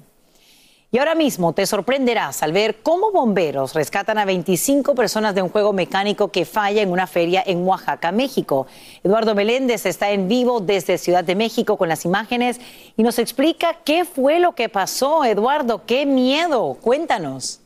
Y 0.93 0.97
ahora 0.97 1.15
mismo 1.15 1.53
te 1.53 1.65
sorprenderás 1.65 2.43
al 2.43 2.51
ver 2.51 2.81
cómo 2.83 3.13
bomberos 3.13 3.73
rescatan 3.73 4.17
a 4.17 4.25
25 4.25 4.93
personas 4.93 5.33
de 5.33 5.41
un 5.41 5.47
juego 5.47 5.71
mecánico 5.71 6.27
que 6.27 6.43
falla 6.43 6.81
en 6.81 6.91
una 6.91 7.07
feria 7.07 7.41
en 7.45 7.65
Oaxaca, 7.65 8.11
México. 8.11 8.67
Eduardo 9.01 9.33
Meléndez 9.33 9.85
está 9.85 10.11
en 10.11 10.27
vivo 10.27 10.59
desde 10.59 10.97
Ciudad 10.97 11.23
de 11.23 11.35
México 11.35 11.77
con 11.77 11.87
las 11.87 12.03
imágenes 12.03 12.59
y 12.97 13.03
nos 13.03 13.19
explica 13.19 13.77
qué 13.85 14.03
fue 14.03 14.41
lo 14.41 14.53
que 14.53 14.67
pasó. 14.67 15.23
Eduardo, 15.23 15.85
qué 15.85 16.05
miedo. 16.05 16.77
Cuéntanos. 16.81 17.60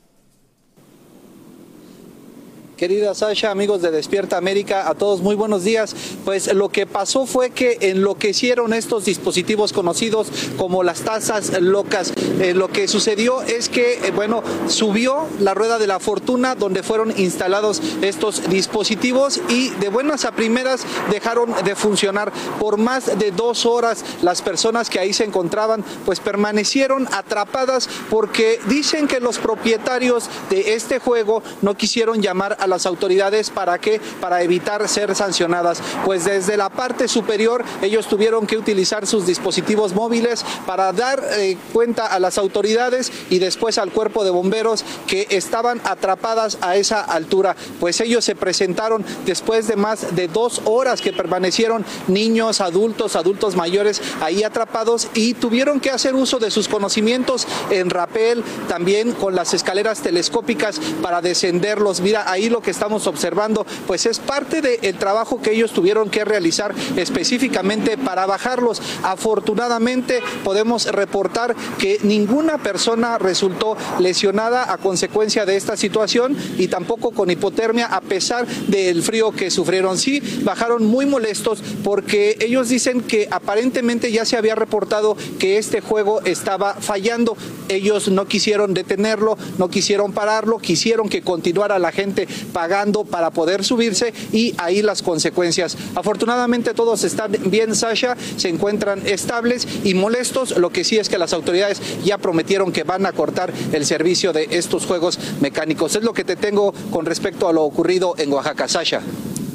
Querida 2.77 3.15
Sasha, 3.15 3.51
amigos 3.51 3.81
de 3.81 3.89
Despierta 3.89 4.35
América, 4.35 4.89
a 4.89 4.95
todos 4.95 5.21
muy 5.21 5.35
buenos 5.35 5.63
días. 5.63 5.95
Pues 6.25 6.53
lo 6.53 6.67
que 6.67 6.85
pasó 6.85 7.25
fue 7.25 7.51
que 7.51 7.77
enloquecieron 7.79 8.73
estos 8.73 9.05
dispositivos 9.05 9.71
conocidos 9.71 10.27
como 10.57 10.83
las 10.83 10.99
tazas 10.99 11.61
locas. 11.61 12.11
Eh, 12.41 12.53
lo 12.53 12.67
que 12.67 12.89
sucedió 12.89 13.41
es 13.43 13.69
que, 13.69 13.93
eh, 13.93 14.11
bueno, 14.13 14.43
subió 14.67 15.25
la 15.39 15.53
rueda 15.53 15.79
de 15.79 15.88
la 15.88 16.01
fortuna 16.01 16.55
donde 16.55 16.83
fueron 16.83 17.17
instalados 17.17 17.81
estos 18.01 18.49
dispositivos 18.49 19.39
y 19.47 19.69
de 19.69 19.88
buenas 19.88 20.25
a 20.25 20.33
primeras 20.33 20.81
dejaron 21.11 21.53
de 21.63 21.75
funcionar 21.75 22.33
por 22.59 22.75
más 22.77 23.17
de 23.17 23.31
dos 23.31 23.65
horas. 23.65 24.03
Las 24.21 24.41
personas 24.41 24.89
que 24.89 24.99
ahí 24.99 25.13
se 25.13 25.23
encontraban, 25.23 25.85
pues 26.05 26.19
permanecieron 26.19 27.07
atrapadas 27.13 27.88
porque 28.09 28.59
dicen 28.67 29.07
que 29.07 29.21
los 29.21 29.38
propietarios 29.38 30.29
de 30.49 30.73
este 30.73 30.99
juego 30.99 31.41
no 31.61 31.75
quisieron 31.75 32.21
llamar 32.21 32.57
a 32.59 32.64
a 32.65 32.67
las 32.67 32.86
autoridades 32.86 33.49
para 33.49 33.80
que 33.80 34.01
para 34.19 34.41
evitar 34.43 34.88
ser 34.89 35.15
sancionadas. 35.15 35.82
Pues 36.04 36.25
desde 36.25 36.58
la 36.58 36.69
parte 36.69 37.08
superior 37.08 37.63
ellos 37.82 38.08
tuvieron 38.08 38.45
que 38.45 38.58
utilizar 38.58 39.08
sus 39.08 39.25
dispositivos 39.25 39.93
móviles 39.93 40.45
para 40.65 40.91
dar 40.91 41.23
eh, 41.38 41.58
cuenta 41.73 42.08
a 42.08 42.19
las 42.19 42.38
autoridades 42.38 43.12
y 43.30 43.39
después 43.39 43.78
al 43.78 43.91
cuerpo 43.91 44.23
de 44.23 44.32
bomberos 44.32 44.84
que 45.08 45.28
estaban 45.30 45.82
atrapadas 45.84 46.58
a 46.62 46.75
esa 46.75 47.01
altura. 47.01 47.56
Pues 47.80 48.01
ellos 48.01 48.25
se 48.25 48.36
presentaron 48.36 49.06
después 49.25 49.67
de 49.67 49.75
más 49.75 50.15
de 50.15 50.28
dos 50.28 50.62
horas 50.65 51.01
que 51.01 51.13
permanecieron 51.13 51.86
niños, 52.08 52.62
adultos, 52.62 53.15
adultos 53.15 53.56
mayores 53.56 54.01
ahí 54.21 54.43
atrapados 54.43 55.08
y 55.13 55.34
tuvieron 55.34 55.80
que 55.80 55.91
hacer 55.91 56.15
uso 56.15 56.39
de 56.39 56.51
sus 56.51 56.67
conocimientos 56.67 57.47
en 57.69 57.89
rapel, 57.89 58.43
también 58.67 59.13
con 59.13 59.36
las 59.36 59.54
escaleras 59.54 60.01
telescópicas 60.01 60.80
para 61.01 61.21
descenderlos. 61.21 62.01
Mira, 62.01 62.30
ahí 62.30 62.49
lo 62.55 62.61
que 62.61 62.71
estamos 62.71 63.05
observando, 63.05 63.65
pues 63.85 64.05
es 64.05 64.19
parte 64.19 64.61
del 64.61 64.95
trabajo 64.95 65.41
que 65.41 65.51
ellos 65.51 65.73
tuvieron 65.73 66.09
que 66.09 66.23
realizar 66.23 66.73
específicamente 66.95 67.97
para 67.97 68.25
bajarlos. 68.25 68.81
Afortunadamente 69.03 70.21
podemos 70.45 70.85
reportar 70.85 71.53
que 71.77 71.99
ninguna 72.03 72.57
persona 72.57 73.17
resultó 73.17 73.75
lesionada 73.99 74.71
a 74.71 74.77
consecuencia 74.77 75.45
de 75.45 75.57
esta 75.57 75.75
situación 75.75 76.37
y 76.57 76.69
tampoco 76.69 77.11
con 77.11 77.29
hipotermia 77.29 77.87
a 77.87 77.99
pesar 77.99 78.47
del 78.47 79.03
frío 79.03 79.31
que 79.31 79.51
sufrieron. 79.51 79.97
Sí, 79.97 80.21
bajaron 80.43 80.85
muy 80.85 81.05
molestos 81.05 81.61
porque 81.83 82.37
ellos 82.39 82.69
dicen 82.69 83.01
que 83.01 83.27
aparentemente 83.31 84.13
ya 84.13 84.23
se 84.23 84.37
había 84.37 84.55
reportado 84.55 85.17
que 85.39 85.57
este 85.57 85.81
juego 85.81 86.21
estaba 86.21 86.75
fallando. 86.75 87.35
Ellos 87.67 88.07
no 88.07 88.27
quisieron 88.27 88.73
detenerlo, 88.73 89.37
no 89.57 89.69
quisieron 89.69 90.13
pararlo, 90.13 90.59
quisieron 90.59 91.09
que 91.09 91.21
continuara 91.21 91.79
la 91.79 91.91
gente 91.91 92.29
pagando 92.45 93.03
para 93.03 93.31
poder 93.31 93.63
subirse 93.63 94.13
y 94.31 94.53
ahí 94.58 94.81
las 94.81 95.01
consecuencias. 95.01 95.77
Afortunadamente 95.95 96.73
todos 96.73 97.03
están 97.03 97.31
bien, 97.45 97.75
Sasha, 97.75 98.15
se 98.38 98.49
encuentran 98.49 99.01
estables 99.05 99.67
y 99.84 99.93
molestos. 99.93 100.58
Lo 100.58 100.69
que 100.69 100.84
sí 100.84 100.97
es 100.97 101.10
que 101.10 101.17
las 101.17 101.34
autoridades 101.34 101.81
ya 102.03 102.17
prometieron 102.17 102.71
que 102.71 102.84
van 102.84 103.05
a 103.05 103.12
cortar 103.12 103.53
el 103.71 103.86
servicio 103.86 104.34
de 104.34 104.47
estos 104.51 104.86
juegos 104.86 105.19
mecánicos. 105.41 105.95
Es 105.95 106.03
lo 106.03 106.13
que 106.13 106.23
te 106.23 106.36
tengo 106.36 106.73
con 106.91 107.05
respecto 107.05 107.47
a 107.47 107.53
lo 107.53 107.63
ocurrido 107.63 108.15
en 108.17 108.31
Oaxaca, 108.31 108.67
Sasha. 108.67 109.01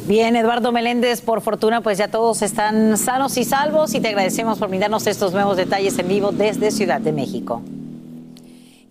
Bien, 0.06 0.34
Eduardo 0.34 0.72
Meléndez, 0.72 1.20
por 1.20 1.40
fortuna, 1.40 1.82
pues 1.82 1.98
ya 1.98 2.08
todos 2.08 2.42
están 2.42 2.98
sanos 2.98 3.36
y 3.36 3.44
salvos 3.44 3.94
y 3.94 4.00
te 4.00 4.08
agradecemos 4.08 4.58
por 4.58 4.68
brindarnos 4.68 5.06
estos 5.06 5.32
nuevos 5.32 5.56
detalles 5.56 5.96
en 5.98 6.08
vivo 6.08 6.32
desde 6.32 6.72
Ciudad 6.72 7.00
de 7.00 7.12
México. 7.12 7.62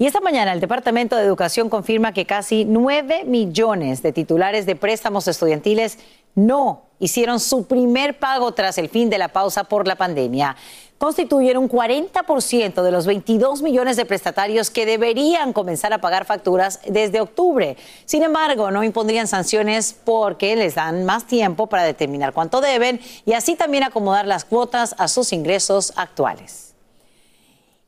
Y 0.02 0.06
esta 0.06 0.22
mañana 0.22 0.54
el 0.54 0.62
Departamento 0.62 1.18
de 1.18 1.26
Educación 1.26 1.70
confirma 1.70 2.14
que 2.14 2.26
casi 2.26 2.64
9 2.64 3.26
millones 3.26 4.02
de 4.02 4.14
titulares 4.14 4.66
de 4.66 4.78
préstamos 4.78 5.28
estudiantiles 5.28 6.00
no 6.36 6.84
hicieron 7.00 7.42
su 7.42 7.68
primer 7.68 8.18
pago 8.18 8.54
tras 8.54 8.78
el 8.78 8.88
fin 8.88 9.10
de 9.10 9.18
la 9.18 9.28
pausa 9.28 9.66
por 9.66 9.86
la 9.88 9.98
pandemia. 9.98 10.56
Constituyen 10.98 11.58
un 11.58 11.68
40% 11.68 12.82
de 12.82 12.92
los 12.92 13.08
22 13.08 13.62
millones 13.62 13.98
de 13.98 14.06
prestatarios 14.06 14.70
que 14.70 14.86
deberían 14.86 15.52
comenzar 15.52 15.92
a 15.92 16.00
pagar 16.00 16.24
facturas 16.24 16.80
desde 16.88 17.20
octubre. 17.20 17.76
Sin 18.06 18.24
embargo, 18.24 18.72
no 18.72 18.86
impondrían 18.86 19.28
sanciones 19.28 19.94
porque 20.06 20.56
les 20.56 20.76
dan 20.76 21.04
más 21.04 21.28
tiempo 21.28 21.68
para 21.68 21.84
determinar 21.84 22.32
cuánto 22.32 22.62
deben 22.62 23.02
y 23.26 23.34
así 23.34 23.58
también 23.58 23.84
acomodar 23.84 24.26
las 24.28 24.46
cuotas 24.46 24.96
a 24.98 25.10
sus 25.10 25.34
ingresos 25.34 25.92
actuales. 25.98 26.69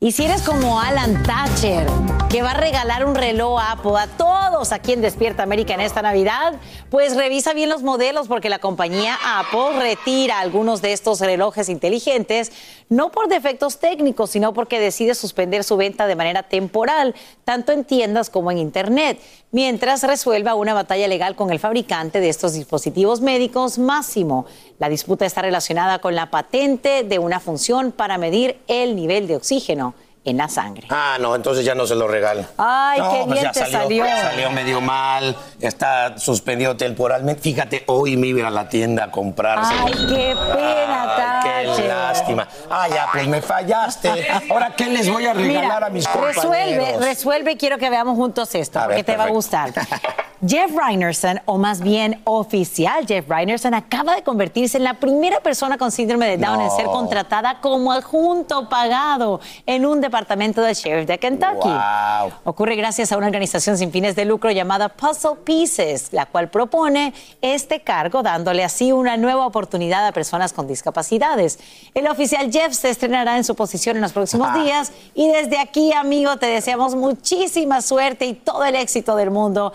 Y 0.03 0.13
si 0.13 0.25
eres 0.25 0.41
como 0.41 0.79
Alan 0.79 1.21
Thatcher, 1.21 1.85
que 2.27 2.41
va 2.41 2.51
a 2.51 2.53
regalar 2.55 3.05
un 3.05 3.13
reloj 3.13 3.61
Apple 3.61 3.91
a 3.99 4.07
todos 4.07 4.71
aquí 4.71 4.93
en 4.93 5.01
Despierta 5.01 5.43
América 5.43 5.75
en 5.75 5.79
esta 5.79 6.01
Navidad, 6.01 6.55
pues 6.89 7.15
revisa 7.15 7.53
bien 7.53 7.69
los 7.69 7.83
modelos 7.83 8.27
porque 8.27 8.49
la 8.49 8.57
compañía 8.57 9.15
Apple 9.23 9.77
retira 9.77 10.39
algunos 10.39 10.81
de 10.81 10.93
estos 10.93 11.19
relojes 11.19 11.69
inteligentes, 11.69 12.51
no 12.89 13.11
por 13.11 13.27
defectos 13.27 13.77
técnicos, 13.77 14.31
sino 14.31 14.55
porque 14.55 14.79
decide 14.79 15.13
suspender 15.13 15.63
su 15.63 15.77
venta 15.77 16.07
de 16.07 16.15
manera 16.15 16.41
temporal, 16.41 17.13
tanto 17.45 17.71
en 17.71 17.85
tiendas 17.85 18.31
como 18.31 18.49
en 18.49 18.57
Internet, 18.57 19.21
mientras 19.51 20.01
resuelva 20.01 20.55
una 20.55 20.73
batalla 20.73 21.07
legal 21.07 21.35
con 21.35 21.51
el 21.51 21.59
fabricante 21.59 22.21
de 22.21 22.29
estos 22.29 22.53
dispositivos 22.53 23.21
médicos, 23.21 23.77
Máximo. 23.77 24.47
La 24.79 24.89
disputa 24.89 25.27
está 25.27 25.43
relacionada 25.43 25.99
con 25.99 26.15
la 26.15 26.31
patente 26.31 27.03
de 27.03 27.19
una 27.19 27.39
función 27.39 27.91
para 27.91 28.17
medir 28.17 28.57
el 28.67 28.95
nivel 28.95 29.27
de 29.27 29.35
oxígeno 29.35 29.90
en 30.23 30.37
la 30.37 30.47
sangre. 30.47 30.87
Ah, 30.89 31.17
no, 31.19 31.35
entonces 31.35 31.65
ya 31.65 31.73
no 31.73 31.87
se 31.87 31.95
lo 31.95 32.07
regala. 32.07 32.47
Ay, 32.57 32.99
qué 33.01 33.21
pues 33.25 33.27
bien 33.39 33.43
ya 33.43 33.51
te 33.51 33.59
salió, 33.71 34.05
salió. 34.05 34.21
Salió 34.23 34.51
medio 34.51 34.81
mal, 34.81 35.35
está 35.59 36.17
suspendido 36.19 36.77
temporalmente. 36.77 37.41
Fíjate, 37.41 37.83
hoy 37.87 38.17
me 38.17 38.27
iba 38.27 38.47
a 38.47 38.51
la 38.51 38.69
tienda 38.69 39.05
a 39.05 39.11
comprarse. 39.11 39.73
Ay, 39.73 39.93
qué 39.93 40.35
pena, 40.53 41.15
Ay, 41.43 41.65
qué 41.65 41.67
Tache. 41.69 41.87
lástima. 41.87 42.47
Ah, 42.69 42.87
ya, 42.87 43.07
pues 43.11 43.27
me 43.27 43.41
fallaste. 43.41 44.27
Ahora, 44.49 44.75
¿qué 44.75 44.85
les 44.89 45.09
voy 45.09 45.25
a 45.25 45.33
regalar 45.33 45.63
Mira, 45.75 45.87
a 45.87 45.89
mis 45.89 46.07
compañeros? 46.07 46.43
Resuelve, 46.43 46.97
resuelve, 46.99 47.57
quiero 47.57 47.77
que 47.79 47.89
veamos 47.89 48.15
juntos 48.15 48.53
esto, 48.53 48.79
A 48.79 48.83
porque 48.83 48.97
ver, 48.97 49.05
te 49.05 49.17
va 49.17 49.23
a 49.23 49.29
gustar. 49.29 49.71
Jeff 50.45 50.71
Reinerson, 50.75 51.39
o 51.45 51.59
más 51.59 51.81
bien 51.81 52.19
oficial 52.23 53.05
Jeff 53.05 53.29
Reinerson, 53.29 53.75
acaba 53.75 54.15
de 54.15 54.23
convertirse 54.23 54.77
en 54.77 54.83
la 54.83 54.95
primera 54.95 55.39
persona 55.39 55.77
con 55.77 55.91
síndrome 55.91 56.25
de 56.25 56.37
Down 56.37 56.61
en 56.61 56.71
ser 56.71 56.85
contratada 56.87 57.61
como 57.61 57.91
adjunto 57.91 58.67
pagado 58.67 59.39
en 59.67 59.85
un 59.85 60.01
departamento 60.01 60.63
del 60.63 60.73
sheriff 60.73 61.07
de 61.07 61.19
Kentucky. 61.19 61.69
Wow. 61.69 62.31
Ocurre 62.43 62.75
gracias 62.75 63.11
a 63.11 63.17
una 63.17 63.27
organización 63.27 63.77
sin 63.77 63.91
fines 63.91 64.15
de 64.15 64.25
lucro 64.25 64.49
llamada 64.49 64.89
Puzzle 64.89 65.35
Pieces, 65.43 66.11
la 66.11 66.25
cual 66.25 66.49
propone 66.49 67.13
este 67.41 67.81
cargo 67.81 68.23
dándole 68.23 68.63
así 68.63 68.91
una 68.91 69.17
nueva 69.17 69.45
oportunidad 69.45 70.07
a 70.07 70.11
personas 70.11 70.53
con 70.53 70.65
discapacidades. 70.67 71.59
El 71.93 72.07
oficial 72.07 72.51
Jeff 72.51 72.73
se 72.73 72.89
estrenará 72.89 73.37
en 73.37 73.43
su 73.43 73.53
posición 73.53 73.97
en 73.97 74.01
los 74.01 74.11
próximos 74.13 74.47
Ah. 74.51 74.57
días 74.63 74.91
y 75.13 75.27
desde 75.27 75.59
aquí, 75.59 75.93
amigo, 75.93 76.37
te 76.37 76.47
deseamos 76.47 76.95
muchísima 76.95 77.83
suerte 77.83 78.25
y 78.25 78.33
todo 78.33 78.65
el 78.65 78.73
éxito 78.75 79.15
del 79.15 79.29
mundo 79.29 79.71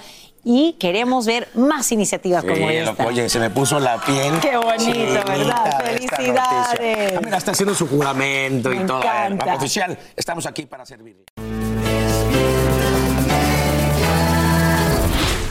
y 0.48 0.74
queremos 0.74 1.26
ver 1.26 1.48
más 1.54 1.90
iniciativas 1.90 2.42
Sí, 2.42 2.48
como 2.48 2.66
lo- 2.66 2.70
esta. 2.70 3.04
oye, 3.06 3.28
se 3.28 3.40
me 3.40 3.50
puso 3.50 3.80
la 3.80 4.00
piel. 4.00 4.38
Qué 4.40 4.56
bonito, 4.56 4.78
chinita 4.92 5.24
¿verdad? 5.24 5.85
Felicidades. 5.85 7.14
Ah, 7.16 7.20
mira, 7.24 7.37
está 7.37 7.50
haciendo 7.50 7.74
su 7.74 7.88
juramento 7.88 8.68
Me 8.70 8.76
y 8.76 8.87
todo. 8.87 9.00
Ver. 9.00 9.54
Oficial, 9.56 9.98
estamos 10.14 10.46
aquí 10.46 10.64
para 10.66 10.87
servirle. 10.87 11.24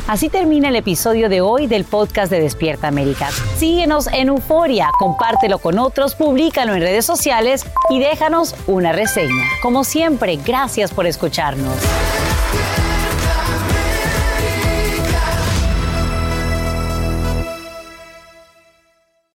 Así 0.08 0.30
termina 0.30 0.70
el 0.70 0.76
episodio 0.78 1.28
de 1.30 1.42
hoy 1.42 1.66
del 1.68 1.84
podcast 1.84 2.32
de 2.32 2.40
Despierta 2.40 2.88
América. 2.88 3.30
Síguenos 3.58 4.08
en 4.08 4.30
Euforia, 4.30 4.92
compártelo 5.00 5.58
con 5.60 5.78
otros, 5.80 6.14
públicalo 6.16 6.74
en 6.76 6.82
redes 6.82 7.06
sociales 7.06 7.66
y 7.90 8.00
déjanos 8.00 8.56
una 8.68 8.92
reseña. 8.94 9.44
Como 9.64 9.84
siempre, 9.84 10.38
gracias 10.46 10.92
por 10.94 11.06
escucharnos. 11.08 11.76